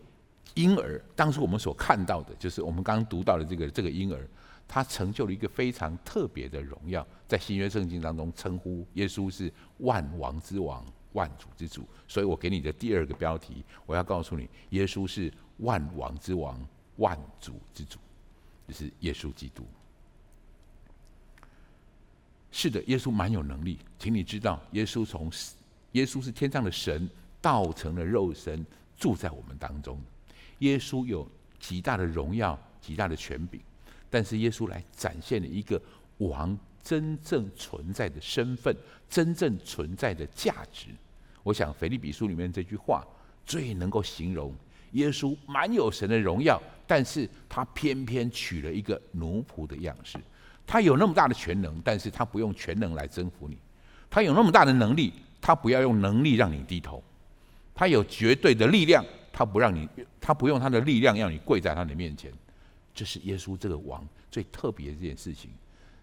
[0.57, 4.27] 婴儿，当初我们所看到的，就是我们刚刚读到的这个这个婴儿。
[4.69, 11.87] 他成就了一个非常特别的荣耀，在新约圣经当中称呼耶稣是万王之王、万主之主。
[12.05, 16.59] 所以我给你的第二个标题，我要告诉你，耶稣是万王之王、
[16.97, 17.97] 万主之主，
[18.67, 19.63] 就是耶稣基督。
[22.51, 25.31] 是的，耶稣蛮有能力，请你知道，耶稣从
[25.93, 27.09] 耶稣是天上的神，
[27.41, 28.65] 道成了肉身，
[28.97, 29.97] 住在我们当中。
[30.59, 33.59] 耶稣有极大的荣耀、极大的权柄。
[34.09, 35.81] 但是耶稣来展现了一个
[36.19, 38.75] 王真正存在的身份，
[39.09, 40.87] 真正存在的价值。
[41.43, 43.05] 我想腓立比书里面这句话
[43.45, 44.53] 最能够形容
[44.93, 50.17] 耶稣满有神的荣耀，但是他偏偏取了一个奴仆的样式。
[50.65, 53.55] 他有那么大的全能，但是他不用全能来征服你；
[54.09, 57.03] 他有那么大的能力，他不要用能力让你低头，
[57.75, 59.03] 他有绝对的力量，
[59.37, 59.87] 他不让你，
[60.19, 62.33] 他不用他的力量让你跪在他的面前。
[62.91, 65.51] 这是耶稣这个王最特别的这件事情，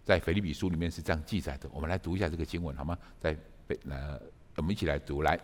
[0.05, 1.69] 在腓立比书里面是这样记载的。
[1.73, 2.97] 我们来读一下这个经文好吗？
[3.21, 3.37] 在
[3.91, 4.21] 呃，
[4.55, 5.37] 我们一起来读来。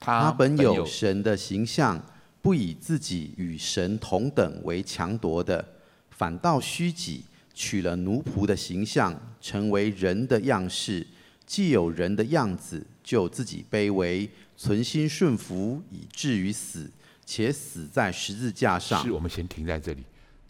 [0.00, 2.04] 他本有神的形象，
[2.40, 5.64] 不以自己与神同等为强夺的，
[6.10, 11.06] 反倒虚己，取了奴仆的形象，成为人的样式。
[11.46, 16.90] 既有人的样子，就自己卑微，存心顺服，以至于死，
[17.32, 19.02] 且死在十字架上。
[19.02, 20.04] 是我们先停在这里。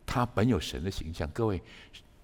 [0.04, 1.62] 他本有神的形象，各位，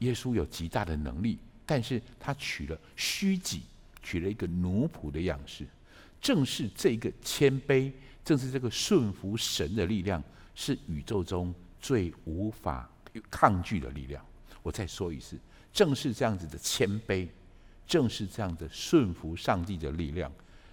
[0.01, 3.63] 耶稣有极大的能力，但是他取了虚己，
[4.03, 5.65] 取了一个奴仆的样式。
[6.21, 7.93] 正是这个谦卑，
[8.25, 10.21] 正是这个顺服神的力量，
[10.57, 12.91] 是宇宙中最无法
[13.31, 14.23] 抗拒的力量。
[14.65, 15.39] 我再说一次，
[15.73, 17.29] 正是这样子的谦卑，
[17.87, 20.31] 正是这样的顺服上帝的力量，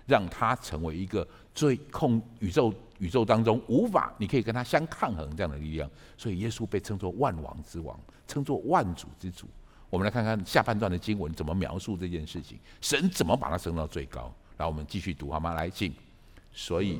[0.08, 5.90] 让他成为一个最控宇宙宇宙当中无法你可以跟他相抗衡这样的力量。
[6.18, 9.48] 所以耶稣被称作万王之王，称作万主之主。
[9.90, 14.34] 我们来看看下半段的经文怎么描述这件事情，神怎么把他升到最高。
[14.58, 15.54] 然后我们继续读好吗？
[15.54, 15.94] 来，请。
[16.52, 17.00] 所以，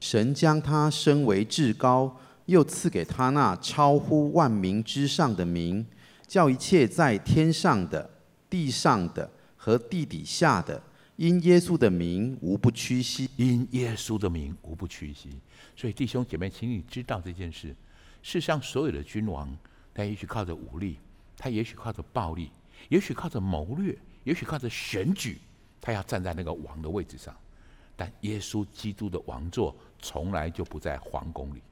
[0.00, 5.86] 神将他升为至高，又赐给他那超乎万民之上的名，
[6.26, 8.08] 叫一切在天上的、
[8.48, 10.82] 地上的和地底下的，
[11.16, 13.30] 因耶稣的名无不屈膝。
[13.36, 15.30] 因耶稣的名无不屈膝。
[15.76, 17.74] 所以弟兄姐妹，请你知道这件事：
[18.22, 19.56] 世上所有的君王，
[19.92, 20.98] 他也许靠着武力，
[21.36, 22.50] 他也许靠着暴力，
[22.88, 25.38] 也许靠着谋略，也许靠着选举。
[25.80, 27.36] 他要站在那个王的位置上，
[27.94, 31.62] 但耶稣基督的王座从来就不在皇宫里，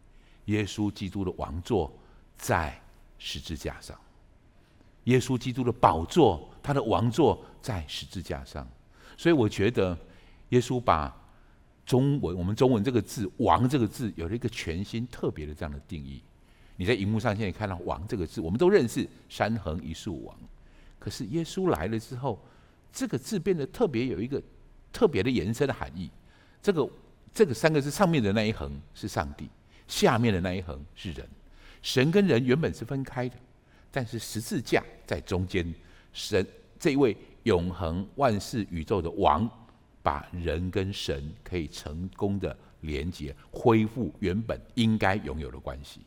[0.47, 1.93] 耶稣基督的王座
[2.37, 2.79] 在
[3.19, 3.99] 十字架上。
[5.05, 8.69] 耶稣基督的宝座，他的王座在十字架上。
[9.23, 9.97] 所以我觉得，
[10.49, 11.17] 耶稣把
[11.87, 16.21] 中文，我们中文这个字“王”这个字，有了一个全新特别的这样的定义。
[16.75, 20.37] 你在荧幕上现在看到“王”这个字，我们都认识三横一竖王，
[20.99, 22.37] 可是耶稣来了之后。
[22.93, 24.43] 这个字变得特别有一个
[24.93, 26.11] 特别的延伸的含义。
[26.61, 26.91] 这个
[27.33, 29.49] 这个三个字上面的那一横是上帝，
[29.87, 31.25] 下面的那一横是人。
[31.81, 33.37] 神跟人原本是分开的，
[33.93, 35.73] 但是十字架在中间。
[36.13, 36.45] 神
[36.79, 39.49] 这一位永恒万事宇宙的王，
[40.03, 46.01] 把人跟神可以成功的连接，恢复原本应该拥有的关系。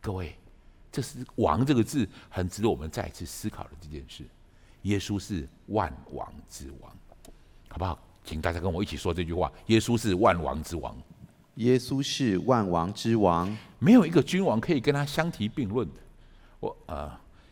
[0.00, 0.36] 各位，
[0.90, 4.24] 这是“王”这个字很值得我们再一次思考的这件事。
[4.82, 6.90] 耶稣是万王之王，
[7.68, 7.98] 好不好？
[8.24, 10.96] 请大家跟我一起说这句话：耶稣是万王之王。
[11.56, 15.94] 耶稣是万王之王，没有一个君王可以跟他相提并论的。
[16.60, 17.10] 我呃，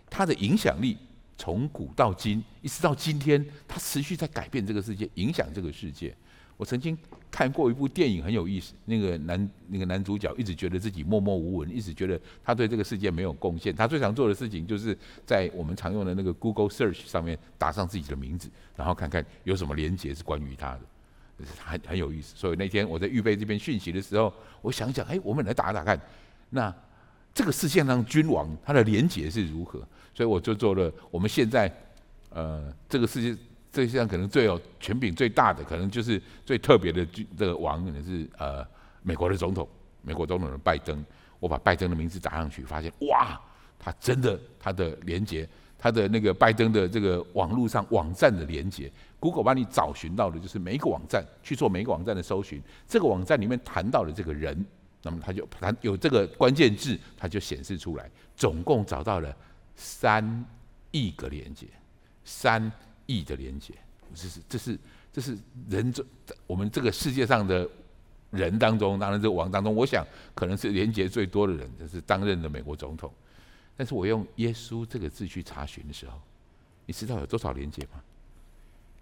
[0.08, 0.96] 他的影响力
[1.36, 6.14] 从古到今，一直到今天，他持续在改变这个世界，影响这个世界。
[6.56, 6.96] 我曾经
[7.30, 8.72] 看过一部电影，很有意思。
[8.86, 13.76] 那个男那个男主角一直觉得自己默默无闻，一直觉得他对这个世界没有贡献。
[13.76, 14.96] 他最常做的事情就是
[15.26, 20.80] 在我们常用的那个 Google Search 上面打上自己的名字，然后看看有什么连结是关于他的，
[21.62, 22.34] 很很有意思。
[22.34, 26.00] 所以那天我在预备这边讯息的时候，我想想，哎，我们来打打看，
[26.48, 26.74] 那
[27.34, 29.86] 这个世界上君王他的连结是如何？
[30.16, 31.70] 所以我就做了我们现在
[32.30, 33.36] 呃这个世界。
[33.72, 38.66] 这世界上可能最有权柄最大的，可能就是最特别的这个王，可能是呃
[39.02, 39.68] 美国的总统，
[40.00, 41.04] 美国总统的拜登。
[41.38, 43.38] 我把拜登的名字打上去，发现哇，
[43.78, 45.46] 他真的他的连接，
[45.78, 54.64] 他的那个拜登的这个网络上网站的连接，Google 帮你找寻到的就是每一个网站去做每一个网站的搜寻，这个网站里面谈到的这个人，
[55.02, 59.36] 那么他就谈有这个关键字，他就显示出来，总共找到了
[59.76, 60.44] 三
[60.90, 61.68] 亿个连接，
[62.24, 62.72] 三。
[63.08, 63.72] 亿的连接，
[64.12, 64.78] 这是这是
[65.12, 66.04] 这是人中
[66.44, 67.70] 我们这个世界上的
[68.32, 73.14] 人当中，当然这个王当中，我想可能是连接最多的人，就是当任的美国总统。
[73.76, 76.20] 但是我用耶稣这个字去查询的时候，
[76.84, 78.02] 你知道有多少连接吗？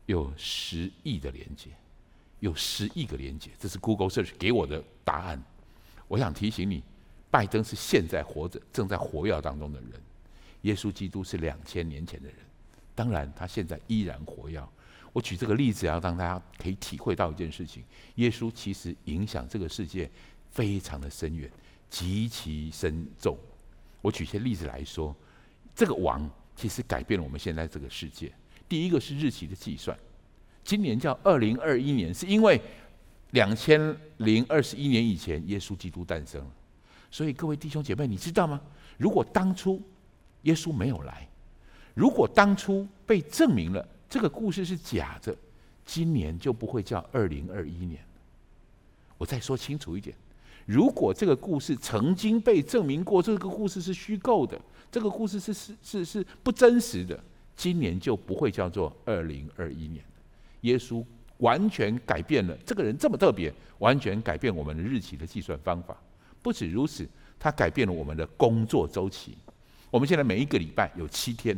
[0.04, 1.70] 有十亿的连接，
[2.40, 5.42] 有十亿个连接，这是 Google Search 给我的答案。
[6.08, 6.82] 我想提醒你，
[7.30, 9.92] 拜登是现在活着、正在活跃当中的人，
[10.64, 12.36] 耶稣基督是两千年前的人。
[12.94, 14.62] 当然，他现在依然活跃。
[15.12, 17.82] 我举这个例子，要让大家可以体会到一件事情：
[18.16, 20.10] 耶稣其实影响这个世界
[20.50, 21.50] 非常的深远，
[21.88, 23.38] 极其深重。
[24.00, 25.14] 我举些例子来说，
[25.74, 28.32] 这个王其实改变了我们现在这个世界。
[28.68, 29.96] 第一个是日期的计算，
[30.64, 32.60] 今年叫二零二一年，是因为
[33.30, 36.50] 两千零二十一年以前耶稣基督诞生了。
[37.10, 38.60] 所以各位弟兄姐妹，你知道吗？
[38.98, 39.80] 如果当初
[40.44, 41.28] 耶稣没有来，
[41.92, 45.36] 如果当初被证明了这个故事是假的，
[45.84, 48.02] 今年就不会叫二零二一年。
[49.18, 50.16] 我再说清楚一点，
[50.66, 57.18] 如果这个故事曾经被证明过，这个故事是虚构的，这个故事是是是是不真实的，
[57.56, 60.04] 今年就不会叫做二零二一年。
[60.62, 61.04] 耶稣
[61.38, 65.96] 完全改变了，这个人这么特别，完全改变我们的日期的计算方法。
[66.42, 69.36] 不止如此，他改变了我们的工作周期。
[69.94, 71.56] 我们现在每一个礼拜有七天，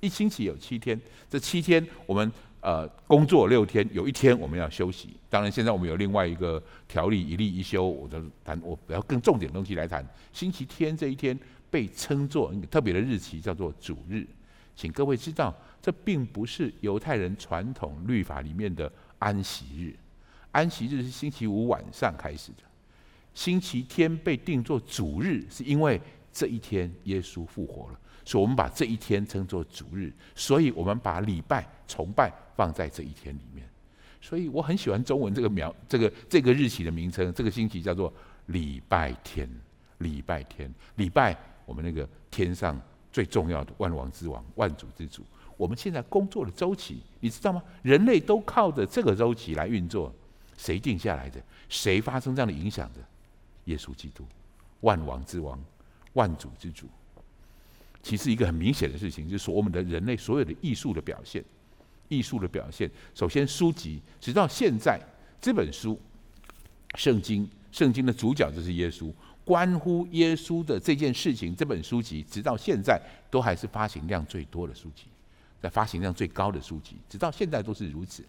[0.00, 2.32] 一星期有七天，这七天我们。
[2.62, 5.10] 呃，工作六天，有一天我们要休息。
[5.30, 7.86] 当然，现在我们有另外一个条例，一例一休。
[7.86, 10.04] 我就谈，我不要更重点的东西来谈。
[10.32, 11.38] 星期天这一天
[11.70, 14.26] 被称作一个特别的日期，叫做主日。
[14.74, 19.94] 请各位知道，这并不是犹太人传统律法里面的安息日。
[20.50, 22.64] 安息日是星期五晚上开始的。
[23.32, 26.00] 星期天被定作主日，是因为
[26.36, 27.98] 这一天耶稣复活了。
[28.26, 33.66] 所以，我们把这一天称作主日，所以我们把礼拜崇拜放在这一天里面。
[34.20, 38.12] 所以，我很喜欢中文这个描这个这个日期的名称，这个星期叫做
[38.46, 39.48] 礼拜天。
[39.98, 41.34] 礼拜天，礼拜
[41.64, 42.78] 我们那个天上
[43.10, 45.24] 最重要的万王之王、万主之主。
[45.56, 47.62] 我们现在工作的周期，你知道吗？
[47.82, 50.12] 人类都靠着这个周期来运作。
[50.58, 51.40] 谁定下来的？
[51.68, 53.00] 谁发生这样的影响的？
[53.64, 54.24] 耶稣基督，
[54.80, 55.58] 万王之王、
[56.16, 56.88] 万主之主。
[58.02, 61.44] 其实一个很明显的事情，就是说我们的人类所有的艺术的表现，
[62.08, 65.00] 艺术的表现，首先书籍，直到现在
[65.40, 65.98] 这本书
[66.98, 69.12] 《圣经》，圣经的主角就是耶稣，
[69.44, 75.06] 关乎耶稣的这件事情，这本书籍直到现在都还是发行量最多的书籍，
[75.60, 78.24] 在发行量最高的书籍，直到现在都是如此。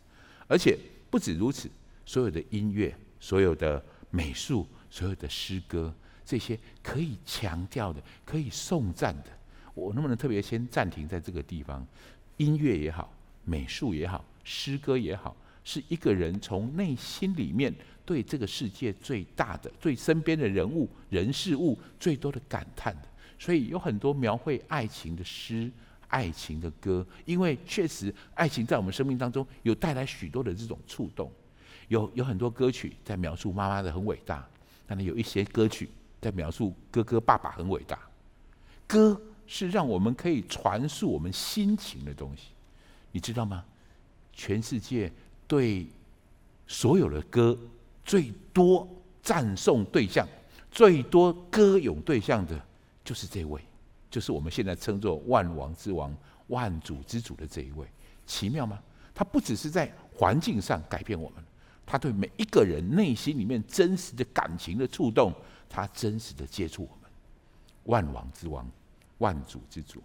[0.47, 0.75] 而且
[1.11, 1.69] 不止如此，
[2.03, 5.93] 所有的音乐、所有的美术、所有的诗歌，
[6.27, 9.31] 这些可以强调的、可以颂赞的。
[9.73, 11.87] 我能不能特别先暂停在这个地方？
[12.35, 13.09] 音乐也好，
[13.45, 17.73] 美术也好，诗歌也好，是一个人从内心里面
[18.05, 23.07] 对这个世界最大的、对身边的人物、人事物最多的感叹的。
[23.39, 25.71] 所以有很多描绘爱情的诗、
[26.09, 31.31] 爱情的歌，因为确实爱情在我们生命当中有带来许多的这种触动。
[31.87, 34.45] 有有很多歌曲在描述妈妈的很伟大，
[34.85, 35.87] 但是有一些歌曲
[36.21, 37.99] 在描述哥哥、爸爸很伟大。
[38.85, 39.19] 歌。
[39.49, 42.47] 是让我们可以传述我们心情的东西，
[43.13, 43.63] 你知道吗？
[44.33, 45.09] 全世界
[45.47, 45.87] 对
[46.67, 47.57] 所有的歌
[48.03, 48.85] 最多
[49.23, 50.27] 赞颂对象、
[50.69, 52.61] 最多歌咏对象的，
[53.05, 53.61] 就是这位，
[54.11, 56.13] 就是我们现在称作万王之王、
[56.47, 57.87] 万主之主的这一位。
[58.25, 58.77] 奇妙吗？
[59.15, 61.41] 他不只是在环境上改变我们，
[61.85, 65.33] 他对每一个人内心里面真实的感情的触动，
[65.69, 67.09] 他真实的接触我们。
[67.85, 68.69] 万王之王。
[69.19, 69.99] 万主之主。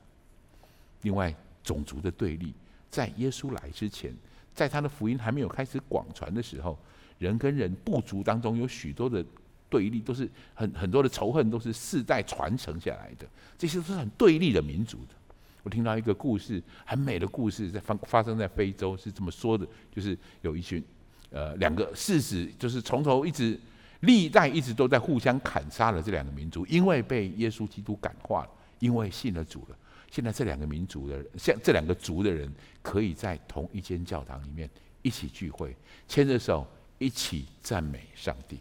[1.02, 2.54] 另外，种族的对立，
[2.88, 4.10] 在耶稣来之前，
[4.54, 6.78] 在他的福音还没有开始广传的时候，
[7.18, 9.22] 人跟人部族当中有许多的
[9.68, 13.26] 对立，都是很很多的仇恨，都是世代传承下来的。
[13.58, 15.14] 这些都是很对立的民族的。
[15.62, 20.82] 我听到一个故事，很美的故事，在发发生在非洲，是这么说的：就是有一群
[21.28, 23.60] 呃两个士子，就是从头一直
[24.02, 28.50] 历代一直都在互相砍杀了这两个民族，因为被耶稣基督感化了。
[28.78, 29.76] 因为信了主了，
[30.10, 34.68] 现在这两个民族的人，像这两个族的人，可以在同一间教堂里面
[35.02, 35.76] 一起聚会，
[36.08, 36.66] 牵着手
[36.98, 38.58] 一起赞美上帝。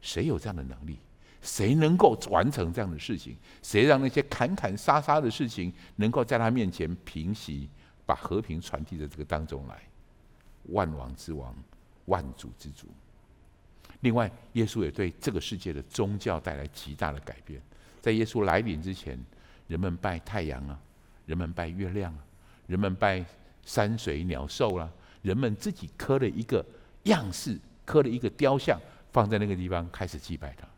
[0.00, 0.96] 谁有这样的能力？
[1.42, 3.36] 谁能够完成这样的事情？
[3.62, 7.68] 谁让那些砍砍杀杀的事情能够在他面前平息，
[8.06, 9.82] 把和平传递在这个当中来？
[10.70, 11.54] 万王之王，
[12.06, 12.86] 万主之主。
[14.00, 17.60] 另外，耶稣也对这个世界的宗教带来极大的改变。
[18.00, 19.18] 在耶稣来临之前，
[19.66, 20.78] 人们拜太阳啊，
[21.24, 22.24] 人们拜月亮啊，
[22.66, 23.24] 人们拜
[23.64, 24.92] 山水鸟兽啦、啊，
[25.22, 26.64] 人们自己刻了一个
[27.04, 28.80] 样式，刻了一个雕像，
[29.12, 30.68] 放在那个地方开始祭拜他。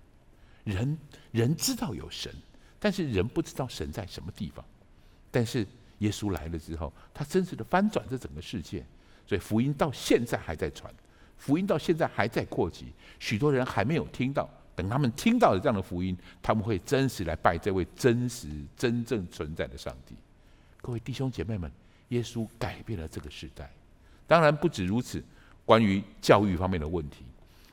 [0.64, 0.98] 人
[1.32, 2.32] 人知道有神，
[2.78, 4.64] 但是人不知道神在什么地方。
[5.30, 5.66] 但是
[5.98, 8.84] 耶稣来了之后，他真实的翻转这整个世界，
[9.26, 10.92] 所以福音到现在还在传，
[11.38, 14.48] 福音到现在还在扩及，许多人还没有听到。
[14.74, 20.14] 等他们听到了这样的福音，他们会真实来拜这位真实、真正存在的上帝。
[20.80, 21.68] 各位弟兄姐妹们，
[22.10, 23.68] 耶稣改变了这个时代。
[24.26, 25.20] 当然不止如此，
[25.64, 27.24] 关于教育方面的问题，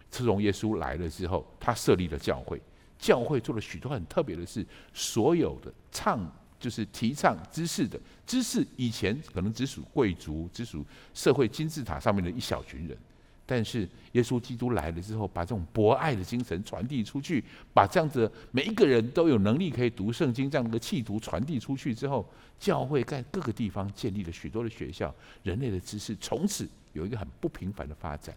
[0.10, 2.60] 自从耶稣来了之后，他设立了教会，
[2.98, 4.66] 教会做了许多很特别的事。
[4.92, 6.20] 所有的倡
[6.60, 12.98] 就是提倡知识的知识，以前可能只属贵族、只属社会金字塔上面的一小群人，
[13.46, 17.44] 但是耶稣基督来了之后，把这种博爱的精神传递出去，
[17.74, 22.28] 把这样子每一个人都有能力可以读圣经这样的气度传递出去之后，
[22.60, 28.36] 教会在各个地方建立了许多的学校，人类的知识从此有一个很不平凡的发展。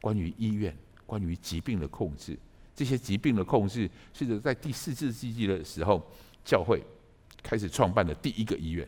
[0.00, 2.38] 关于医院，关于疾病的控制，
[2.74, 6.06] 这些疾病的控制，是在第四世纪的时候，
[6.44, 6.82] 教会
[7.42, 8.86] 开始创办的第一个医院。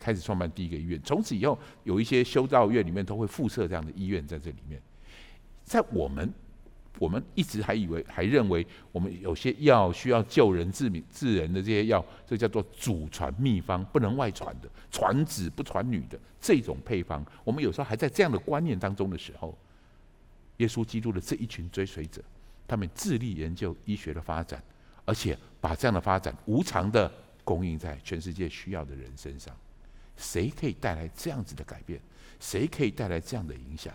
[0.00, 4.80] 开始创办第一个医院，从此以后，有一些修道院里面都会附设这样的医院在这里面。
[5.62, 6.32] 在我们，
[6.98, 17.24] 我们一直还以为，还认为我们有些药需要救人治民治人的这些药，这叫做祖传秘方，不能外传的，传子不传女的这种配方。
[17.44, 19.56] 我们有时候还在这样的观念当中的时候，
[20.56, 22.22] 耶稣基督的这一群追随者，
[22.66, 24.62] 他们致力研究医学的发展，
[25.04, 27.12] 而且把这样的发展无偿的
[27.44, 29.54] 供应在全世界需要的人身上。
[30.20, 31.98] 谁可以带来这样子的改变？
[32.38, 33.94] 谁可以带来这样的影响？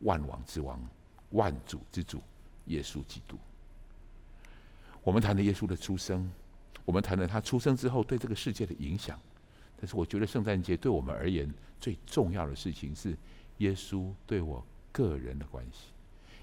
[0.00, 0.80] 万王之王、
[1.30, 2.22] 万主之主，
[2.66, 3.38] 耶稣基督。
[5.02, 6.30] 我们谈了耶稣的出生，
[6.84, 9.20] 我们谈了他出生之后对这个世界的影响。
[9.78, 13.16] 但是，我觉得圣诞节对我们而言最重要的事情是
[13.58, 15.92] 耶稣对我个人的关系。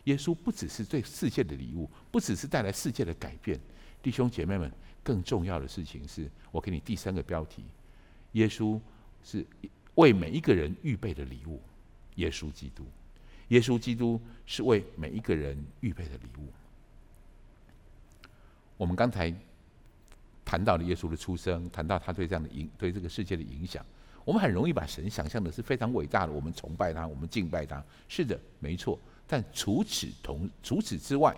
[0.06, 3.60] 耶稣不只是对世界的礼物，不只是带来世界的改变。
[4.02, 4.72] 弟兄姐妹们，
[5.04, 7.64] 更重要的事情是我给你第三个标题。
[8.34, 8.80] 耶稣
[9.24, 9.46] 是
[9.96, 11.62] 为每一个人预备的礼物，
[12.16, 12.86] 耶稣基督，
[13.48, 16.48] 耶稣基督是为每一个人预备的礼物。
[18.76, 19.34] 我们刚才
[20.44, 23.86] 谈到了耶稣的出生，谈到他对这样的影，对这个世界的影响。
[24.26, 27.84] 我们很容易把神想象的是非常伟大的，我们崇拜他，我们敬拜他。
[28.08, 29.00] 是的，没错。
[29.28, 31.36] 但除此同除此之外，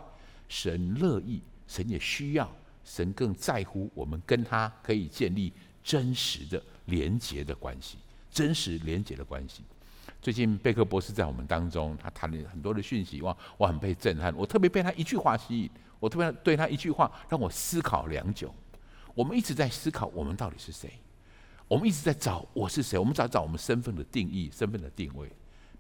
[0.48, 2.50] 神乐意，神也需要，
[2.84, 5.52] 神更在乎我们跟他可以建立
[5.84, 6.64] 真实的。
[6.86, 7.98] 连结的关系，
[8.32, 9.64] 真实连结的关系。
[10.22, 14.36] 最近贝克博士在我们当中，他谈了很多的讯息，哇，我很被震撼。
[14.36, 15.70] 我特别被他一句话吸引，
[16.00, 18.54] 我特别对他一句话让我思考良久。
[19.14, 20.92] 我们一直在思考，我们到底是谁？
[21.68, 22.98] 我们一直在找我是谁？
[23.00, 25.32] 我们找找我们身份的定义、身份的定位。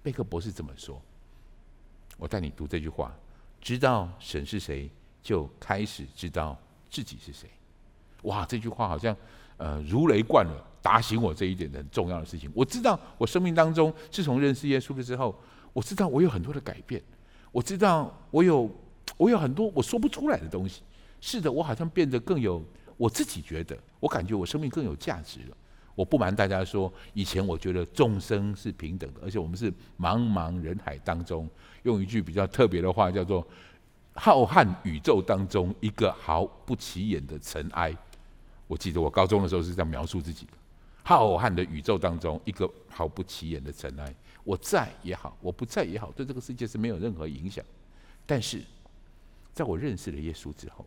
[0.02, 1.02] 贝克博士这么说，
[2.18, 3.16] 我带你读这句话：
[3.60, 4.90] 知道神是谁，
[5.22, 6.58] 就开始知道
[6.90, 7.50] 自己是谁。
[8.24, 9.16] 哇，这句话好像
[9.58, 10.56] 呃如雷贯耳。
[10.86, 12.48] 打醒我这一点的很重要的事情。
[12.54, 15.36] 我知道我生命当中，自从认识耶稣的时候，
[15.74, 17.02] 我知道我有很多的改变。
[17.52, 18.70] 我知道我有
[19.18, 20.84] 我有很多我说不出来的东西。
[21.20, 22.64] 是的，我好像变得更有
[22.98, 25.58] 我自己觉得，我感觉我生命更有价值了。
[25.96, 31.50] 我不瞒大家说，以前我觉得众生是平等的，而且我们是茫茫人海当中，
[31.82, 33.44] 用一句比较特别的话叫做
[34.14, 37.92] “浩瀚宇宙当中一个毫不起眼的尘埃”。
[38.68, 40.54] 我记得我高中的时候是这样描述自己的。
[41.04, 44.16] 浩瀚的宇宙当中，一个毫不起眼的尘埃。
[44.44, 47.64] 我在也好，我不在也好，对这个世界是没有任何影响。
[48.26, 48.64] 但是，
[49.54, 50.86] 在我认识了耶稣之后，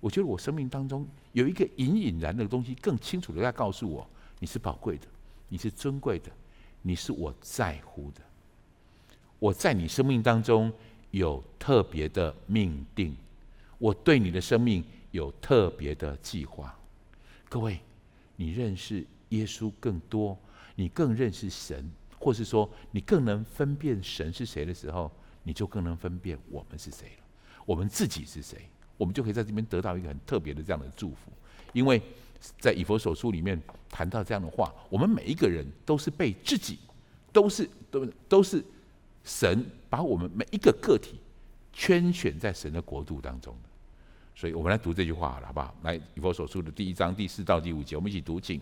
[0.00, 4.08] 我觉得我生命当中有一个隐隐然的东西，更清楚的在告诉我：
[4.38, 5.06] 你是宝贵的，
[5.48, 6.30] 你是尊贵的，
[6.80, 8.22] 你是我在乎的。
[9.38, 10.72] 我在你生命当中
[11.10, 13.14] 有特别的命定，
[13.76, 16.76] 我对你的生命有特别的计划。
[17.48, 17.80] 各位，
[18.36, 20.38] 你认识耶稣更多，
[20.74, 25.10] 你更认识神，或是说你更能分辨神是谁的时候，
[25.42, 27.24] 你就更能分辨我们是谁了。
[27.64, 31.32] 我们自己是谁，我们就可以在这边得到一个很特别的这样的祝福。
[31.72, 32.00] 因为
[32.58, 36.78] 在以弗所书里面谈到这样的话，我们每一个人都是被自己，
[37.32, 38.64] 都是都都是
[39.24, 41.18] 神把我们每一个个体
[41.72, 43.67] 圈选在神的国度当中的。
[44.38, 45.74] 所以我们来读这句话好了，好不好？
[45.82, 48.60] 来，以弗所书的第一章第四到第五节，我们一起读，请。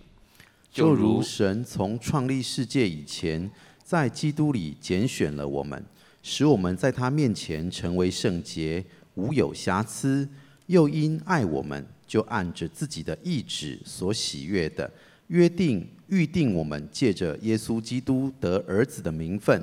[0.71, 3.51] 就如神从创立世界以前，
[3.85, 5.85] 在基督里拣选了我们，
[6.23, 8.83] 使我们在他面前成为圣洁，
[9.17, 10.27] 无有瑕疵；
[10.65, 14.91] 又因爱我们，就按着自己的意志所喜悦的
[15.27, 19.63] 约定预定我们，借着耶稣基督得儿子的名分。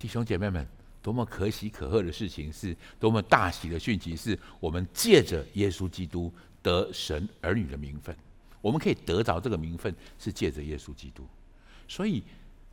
[0.00, 0.66] 弟兄姐妹们，
[1.04, 6.32] 多么可喜可贺的事情，是多么大喜的讯息，是我们借着耶稣基督
[6.62, 8.16] 得神儿女的名分。
[8.62, 11.26] 我们可以得着这个名分，是借着耶稣基督。
[11.86, 12.22] 所以，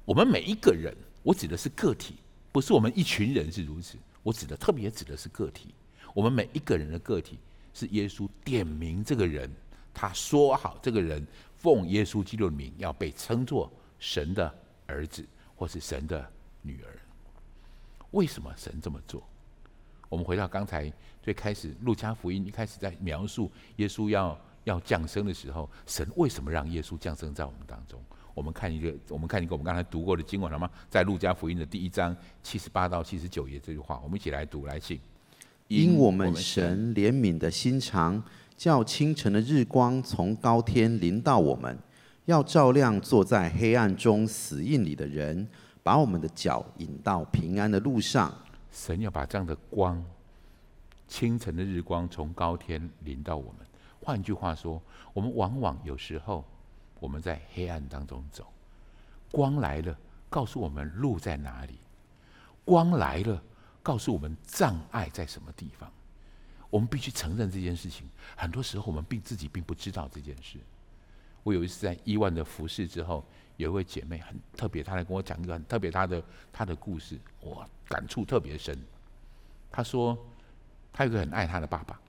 [0.06, 2.16] 我们每一个人，我指的是个体，
[2.54, 3.98] 不是我们一群人是如此。
[4.24, 5.76] 我指的特别指的是个体。
[6.14, 7.38] 我们每一个人的个体，
[7.74, 9.52] 是耶稣点名这个人，
[9.94, 11.28] 他说好这个人
[11.58, 13.70] 奉耶稣基督的名，要被称作
[14.00, 14.56] 神的
[14.88, 16.26] 儿子，或是神的
[16.62, 17.01] 女儿。
[18.12, 19.22] 为什么神这么做？
[20.08, 20.92] 我们回到刚才
[21.22, 24.40] 最开始，路加福音一开始在描述耶稣要。
[24.66, 28.00] 要降生的时候，神为什么让耶稣降生在我们当中？
[28.36, 30.70] 我们看一个，我们看一个我们刚才读过的经文了吗？
[30.88, 35.00] 在路加福音的第一章七十八到七十九页这句话，我们一起来读来信。
[35.68, 38.24] 因我们神怜悯的心肠，
[38.56, 41.76] 叫清晨的日光从高天临到我们，
[42.26, 45.48] 要照亮坐在黑暗中死荫里的人，
[45.84, 48.34] 把我们的脚引到平安的路上。
[48.72, 50.04] 神要把这样的光，
[51.08, 53.68] 清晨的日光从高天临到我们。
[54.02, 54.82] 换句话说，
[55.14, 56.46] 我们往往有时候
[57.00, 58.48] 我们在黑暗当中走，
[59.32, 59.98] 光来了，
[60.30, 61.74] 告诉我们路在哪里；
[62.64, 63.42] 光来了。
[63.84, 65.92] 告诉我们障碍在什么地方，
[66.70, 68.08] 我们必须承认这件事情。
[68.38, 70.60] 很多时候我们并自己并不知道这件事。
[71.42, 73.26] 我有一次在伊万的服侍之后，
[73.62, 78.78] 有一位姐妹很特别，她来跟我讲一个很特别她的她的故事，我感触特别深。
[79.72, 80.18] 她说，
[80.92, 82.00] 她有个很爱她的爸爸。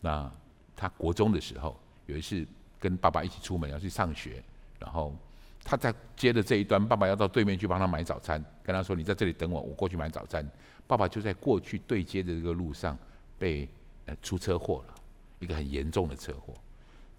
[0.00, 0.30] 那
[0.74, 2.46] 她国中的时候，有一次
[2.78, 4.42] 跟爸爸一起出门要去上学，
[4.78, 5.14] 然后。
[5.62, 10.44] 他在接的这一端，爸爸要到对面去帮他买早餐，跟他说：“你在这里等我，我过去买早餐。”
[10.88, 12.96] 爸爸就在过去对接的这个路上
[13.38, 13.68] 被
[14.06, 14.94] 呃出车祸了，
[15.38, 16.54] 一个很严重的车祸。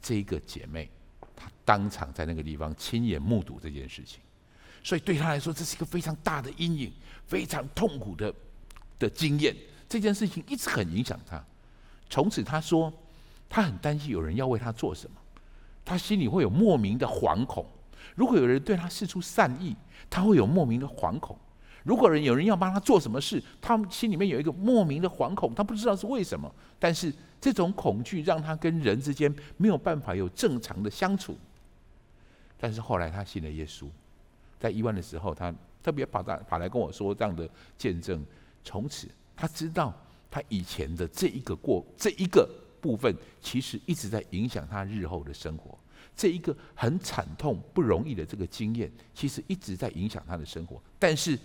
[0.02, 0.90] 这一个姐妹，
[1.42, 4.20] 他当场在那个地方亲眼目睹这件事情，
[4.84, 6.94] 所以对他来说，这是一个非常大的阴影，
[7.26, 8.32] 非常痛苦的
[9.00, 9.56] 的经验。
[9.90, 11.44] 这件事情一直很影响他。
[12.10, 12.94] 从此，他说
[13.50, 15.18] 他很担心有人要为他做什么，
[15.84, 17.66] 他心里会有莫名的惶恐。
[18.14, 19.76] 如果有人对他释出善意，
[20.10, 21.36] 他会有莫名的惶恐；
[21.84, 26.54] 如果人有人要帮他做什么事，他心里面有一个莫名的惶恐，他不知道是为什么。
[26.78, 31.38] 但是这种恐惧让他跟人之间没有办法有正常的相处。
[32.60, 33.88] 但是后来他信了耶稣，
[34.60, 38.24] 在伊万的时候，他特别跑来跑来跟我说这样的见证。
[38.64, 39.92] 从此他知道
[40.30, 42.48] 他以前的这一个过这一个
[42.80, 45.76] 部分，其实一直在影响他日后的生活。
[46.16, 51.40] 这一个很惨痛、不容易的这个经验，其实一直在影响他的生活，但是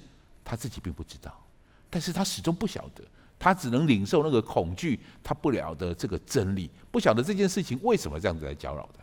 [0.47, 1.45] 他自己并不知道，
[1.91, 3.03] 但是他始终不晓得，
[3.37, 9.03] 他只能领受那个恐惧，他不了的这个真理，不晓得这件事情为什么这样子来搅扰他，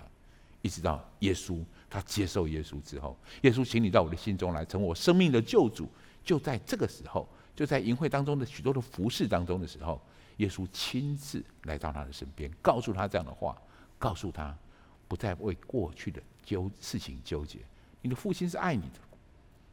[0.62, 5.90] 一直到耶稣，他接受耶稣之后，耶稣，请你到我的心中来，成为我生命的救主。
[6.24, 10.02] 就在这个时候，就在淫会当中的许多的服饰当中的时候，
[10.38, 13.62] 耶稣亲自来到他的身边，告诉他这样的话，
[14.00, 14.58] 告诉他。
[15.06, 17.60] 不再为过去的纠事情纠结。
[18.02, 19.00] 你的父亲是爱你的，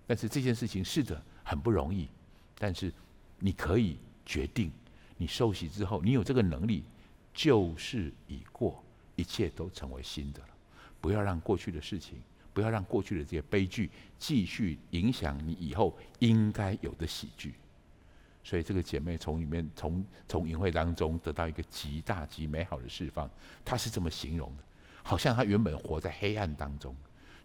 [0.06, 2.08] 但是这件事情是的很不容易。
[2.56, 2.92] 但是
[3.40, 4.70] 你可以决定，
[5.16, 6.84] 你受洗之后，你有这个能力，
[7.34, 8.80] 旧事已过，
[9.16, 10.48] 一切都成为新的了。
[11.00, 12.20] 不要让过去的事情，
[12.52, 17.54] 不要让过去的这些悲剧继续影响你以后应该有的喜剧。
[18.44, 23.28] 所以这个姐妹从里面从从营会当中得到一个极大极美好的释放，
[23.64, 24.62] 她是这么形容的。
[25.02, 26.94] 好像她原本活在黑暗当中，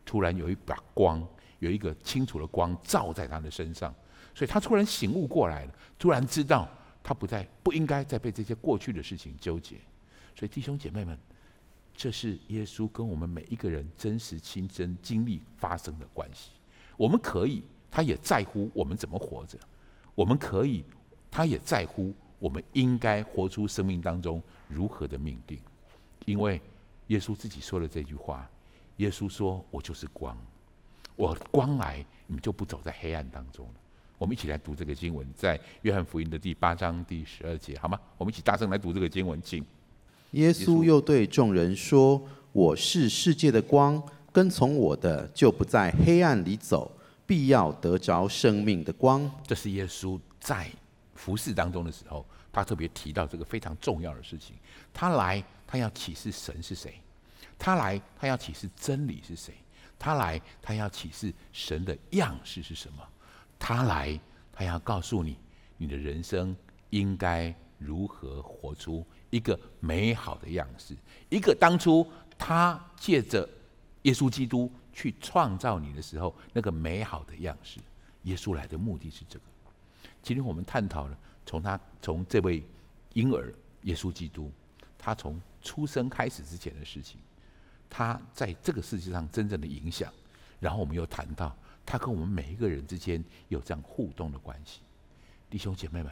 [0.05, 1.25] 突然有一把光，
[1.59, 3.93] 有一个清楚的光照在他的身上，
[4.33, 6.67] 所以他突然醒悟过来了，突然知道
[7.03, 9.77] 他不再不应该再被这些过去的事情纠结。
[10.35, 11.17] 所以弟兄姐妹们，
[11.95, 16.51] 这是耶稣跟我们每一个人真实亲身经历发生的关系。
[16.97, 19.57] 我们可以，他也在乎我们怎么活着；
[20.13, 20.83] 我们可以，
[21.29, 25.59] 他也在乎我们应该活出生命当中如何的命定，
[26.25, 26.61] 因为。
[27.09, 28.49] 耶稣自己说了这句话
[28.97, 30.35] ：“耶稣说，我就是光，
[31.15, 33.73] 我光来，你们就不走在黑暗当中了。”
[34.17, 37.99] 我们一起来读这个经文，在约翰福音的第八章第十二节，好吗？
[38.17, 39.63] 我们一起大声来读这个经文，请。
[40.31, 44.01] 耶稣又对众人说：“我是世界的光，
[44.31, 46.91] 跟从我的就不在黑暗里走，
[47.25, 50.69] 必要得着生命的光。”这是耶稣在
[51.13, 54.55] 服侍当中的时候，他特别提到这个非常重要的事情。
[54.93, 55.43] 他来。
[55.67, 56.93] 他要启示神是谁，
[57.57, 59.51] 他来，他要启示真理是谁，
[59.97, 63.07] 他来，他要启示神的样式是什么，
[63.57, 64.19] 他来，
[64.51, 65.37] 他要告诉你，
[65.77, 66.55] 你的人生
[66.89, 70.95] 应该如何活出一个美好的样式，
[71.29, 72.05] 一个当初
[72.37, 73.47] 他借着
[74.03, 77.79] 耶稣基督去创造你的时候那个美好的样式。
[78.23, 79.45] 耶稣来的目的是这个。
[80.21, 82.63] 今天我们探讨了从他从这位
[83.13, 84.51] 婴儿耶稣基督，
[84.97, 87.19] 他从出生开始之前的事情，
[87.89, 90.11] 他在这个世界上真正的影响，
[90.59, 91.55] 然后我们又谈到
[91.85, 94.81] 他跟我们每一个人之间有这样互动的关系。
[95.49, 96.11] 弟兄姐妹们，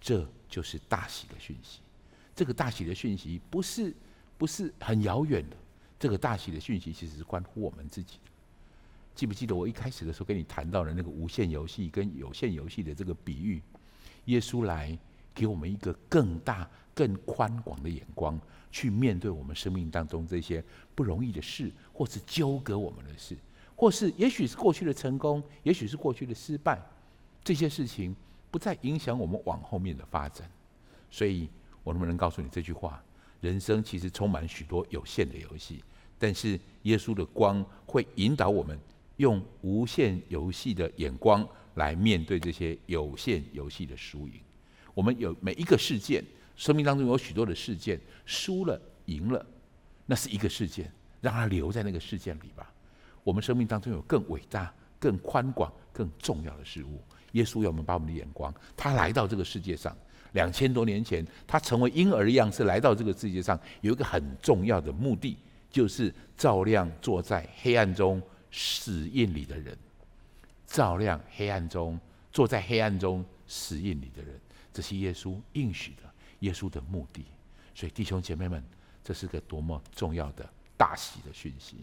[0.00, 1.80] 这就是大喜的讯息。
[2.34, 3.94] 这个大喜的讯息不是
[4.36, 5.56] 不是很遥远的，
[5.98, 8.30] 这个大喜的讯息其实是关乎我们自己的。
[9.14, 13.62] 记不记得我一开始的时候跟你谈到的那个无限游戏跟有限游戏的这个比喻？
[14.24, 14.98] 耶稣来
[15.32, 18.40] 给我们一个更大、更宽广的眼光。
[18.74, 20.62] 去面对我们生命当中这些
[20.96, 23.36] 不容易的事，或是纠葛我们的事，
[23.76, 26.82] 或是也许是过去的成功，也许是过去的失败，
[27.44, 28.16] 这些事情
[28.50, 30.50] 不再影响我们往后面的发展。
[31.08, 31.48] 所以，
[31.84, 33.00] 我能不能告诉你这句话？
[33.40, 35.84] 人生其实充满许多有限的游戏，
[36.18, 38.76] 但是耶稣的光会引导我们
[39.18, 41.46] 用无限游戏的眼光
[41.76, 44.34] 来面对这些有限游戏的输赢。
[44.94, 46.24] 我们有每一个事件，
[46.56, 49.44] 生命当中有许多的事件，输了赢了，
[50.06, 50.90] 那是一个事件，
[51.20, 52.72] 让它留在那个事件里吧。
[53.22, 57.02] 我们生命当中有更伟大、更宽广、更重要的事物。
[57.32, 59.96] 耶稣要我们把我们的眼光，他来到这个世界上
[60.32, 65.36] 两千多年前，他成为婴儿的样是来到这个世界上，有一个很重要的目的，
[65.70, 69.76] 就是照亮坐在黑暗中死印里的人，
[70.66, 71.98] 照亮黑暗中
[72.30, 74.38] 坐在黑暗中死印里的人。
[74.72, 76.03] 这是耶稣应许的，
[76.44, 77.24] 耶稣的目的。
[77.74, 78.62] 所以弟兄姐妹们，
[79.02, 81.78] 这是个多么重要的大喜的讯息。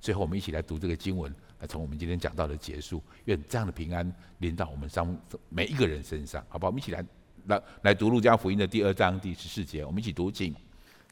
[0.00, 3.00] 最后，我们一起来读这个经文，来从我们今天讲到的结束。
[3.26, 5.16] 愿这样的平安临到我们上
[5.48, 6.70] 每一个人身上，好不好？
[6.70, 7.04] 我们一起来
[7.46, 9.84] 来来读路加福音的第二章第十四节。
[9.84, 10.54] 我们一起读经，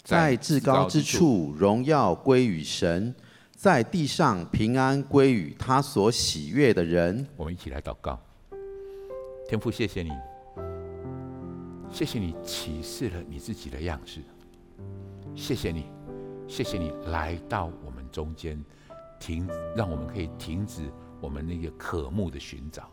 [0.03, 3.15] 在至高之处荣耀归于神，
[3.53, 7.27] 在地上平安归于他所喜悦的人。
[7.37, 8.21] 我们一起来祷告，
[9.49, 10.11] 天父，谢谢你，
[11.91, 14.21] 谢谢你启示了你自己的样式，
[15.35, 15.87] 谢谢你，
[16.49, 18.63] 谢谢你来到我们中间。
[19.19, 22.89] 停，让我们可以停止我们那个渴慕的寻找。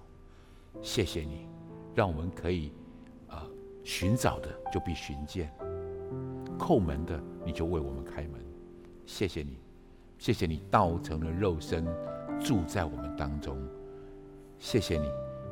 [0.82, 1.48] 谢谢你，
[1.95, 2.74] 让我们可以
[3.30, 3.48] 啊、
[3.82, 5.50] 寻找的就必寻见，
[6.60, 8.45] 叩门的你就为我们开门。
[9.06, 9.58] 谢谢你，
[10.18, 11.88] 谢谢你道成了肉身
[12.41, 13.58] 住在我们当中。
[14.60, 15.08] 谢谢你，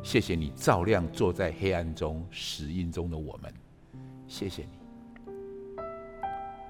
[0.06, 3.52] 谢谢你照亮坐在黑暗中死荫中的我们。
[4.28, 4.78] 谢谢你，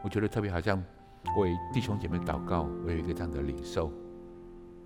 [0.01, 0.81] 我觉得特别好像。
[1.37, 3.91] 为弟兄姐妹祷告，我有一个这样的领受。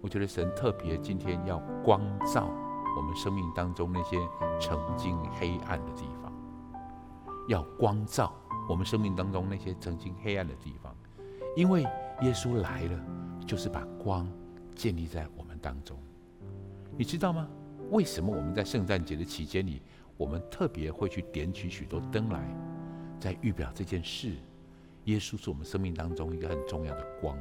[0.02, 2.02] 我觉得神特别今天要光
[2.34, 2.50] 照
[2.97, 4.18] 我们生命当中那些
[4.60, 6.34] 曾经黑暗的地方，
[7.50, 8.34] 要光照
[8.68, 10.95] 我们生命当中那些曾经黑暗的地方，
[11.56, 11.84] 因为
[12.22, 13.00] 耶稣来了，
[13.45, 14.28] 就是把光
[14.74, 16.00] 建立在我们当中。
[16.97, 17.47] 你知道吗？
[17.92, 19.82] 为什么我们在圣诞节的期间里，
[20.16, 22.44] 我们特别会去点取许多灯来，
[23.20, 24.34] 在预表这件事？
[25.06, 27.36] 耶稣是我们生命当中一个很重要的光，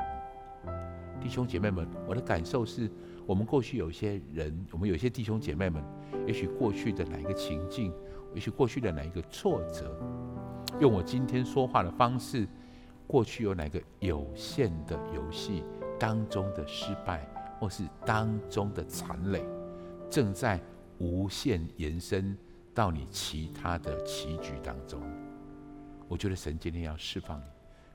[1.21, 2.91] 弟兄姐妹们，我的感受是，
[3.27, 5.83] 我们过去有些人，我们有些弟兄姐妹们，
[6.27, 7.93] 也许过去的哪一个情境，
[8.33, 10.01] 也许过去的哪一个挫折，
[10.81, 12.49] 用我今天说话的方式，
[13.07, 15.63] 过去有哪个有限的游戏
[15.99, 17.29] 当中的失败，
[17.61, 19.45] 或是当中的残累，
[20.11, 20.61] 正在
[20.99, 22.37] 无限延伸
[22.75, 25.01] 到你其他的棋局当中。
[26.09, 27.45] 我觉得神今天要释放你，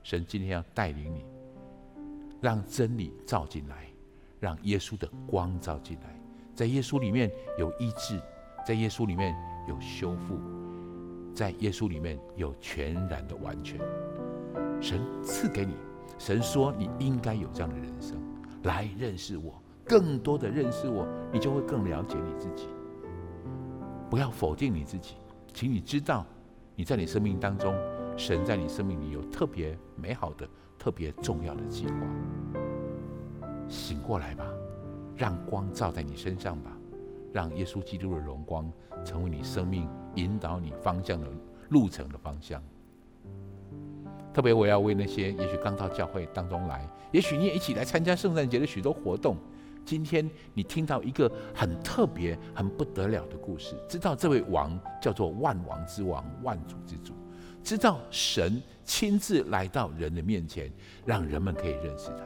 [0.02, 1.24] 神今天要带领你，
[2.40, 3.88] 让真理照进来，
[4.38, 6.20] 让耶稣的光照进来，
[6.54, 8.20] 在耶稣里面有医治，
[8.64, 9.34] 在耶稣里面
[9.68, 10.38] 有修复，
[11.34, 13.80] 在耶稣里面有全然的完全。
[14.80, 15.74] 神赐给你，
[16.18, 18.16] 神说你应该有这样的人生，
[18.62, 22.68] 来认识我，更多的认识我，你就会更了解你自己。
[24.10, 25.16] 不要否定你自己，
[25.52, 26.24] 请你知道
[26.74, 27.74] 你在你生命当中。
[28.16, 31.94] 神在你生命里有特别美好的、特别重要的计划。
[33.68, 34.46] 醒过来吧，
[35.16, 36.70] 让光照在你身上吧，
[37.32, 38.70] 让耶稣基督的荣光
[39.04, 41.26] 成为你生命引导你方向的
[41.70, 42.62] 路程的方向。
[44.32, 49.36] 特别我要为那些也许刚到教会当中来，也许你也一起来参加圣诞节的许多活动。
[49.84, 57.12] 今天你听到一个很特别、很不得了的故事，知道这位王叫做万王之王、万主之主。
[57.62, 60.70] 知道神亲自来到人的面前，
[61.06, 62.24] 让人们可以认识他。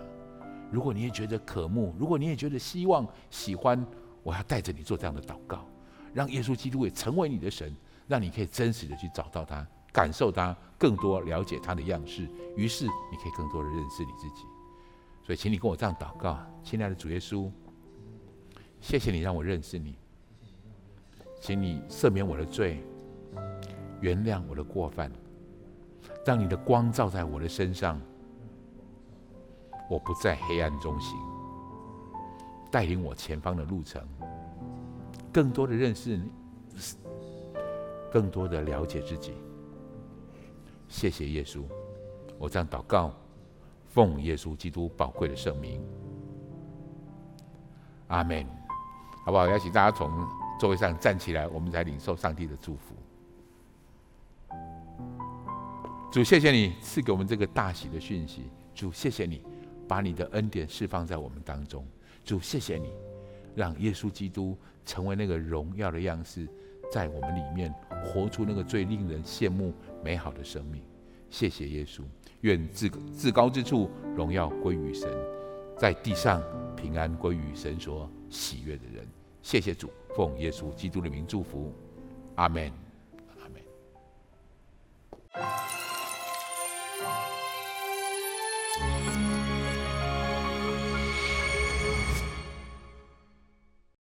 [0.70, 3.84] 如果你也觉得渴慕，如果你也觉得希望、喜欢，
[4.22, 5.64] 我要带着你做这样的祷告，
[6.12, 7.74] 让耶稣基督也成为你的神，
[8.09, 12.28] 让你可以真实的去找到他，感受他，更多了解他的样式。
[12.56, 14.42] 于是你可以更多的认识你自己。
[15.29, 17.51] 所以，请你跟我这样祷告，亲爱的主耶稣，
[18.81, 19.95] 谢谢你让我认识你，
[21.39, 22.83] 请你赦免我的罪，
[24.01, 25.12] 原谅我的过犯。
[26.24, 28.01] 让你的光照在我的身上，
[29.91, 31.18] 我不在黑暗中行，
[32.70, 34.03] 带领我前方的路程，
[35.31, 36.31] 更多的认识你，
[38.11, 39.35] 更多的了解自己。
[40.89, 41.64] 谢谢耶稣，
[42.39, 43.12] 我这样祷告，
[43.89, 45.82] 奉耶稣基督宝贵的圣名，
[48.09, 48.47] 阿门。
[49.24, 49.47] 好不好？
[49.47, 50.11] 邀请大家从
[50.59, 52.95] 座位上站起来，我们来领受上帝的祝福。
[56.11, 58.45] 主，谢谢你赐给我们这个大喜的讯息。
[58.74, 59.43] 主，谢谢你
[59.86, 61.86] 把你的恩典释放在我们当中。
[62.24, 62.91] 主，谢谢你，
[63.55, 66.49] 让耶稣基督成为那个荣耀的样式，
[66.91, 67.70] 在我们里面
[68.03, 70.82] 活出那个最令人羡慕美好的生命。
[71.28, 72.03] 谢谢耶稣，
[72.43, 75.11] 愿至至高之处荣耀归于神，
[75.76, 76.43] 在地上
[76.76, 79.07] 平安归于神所喜悦的人。
[79.43, 81.72] 谢谢主，奉耶稣基督的名祝福，
[82.34, 82.72] 阿门，
[83.41, 83.62] 阿门。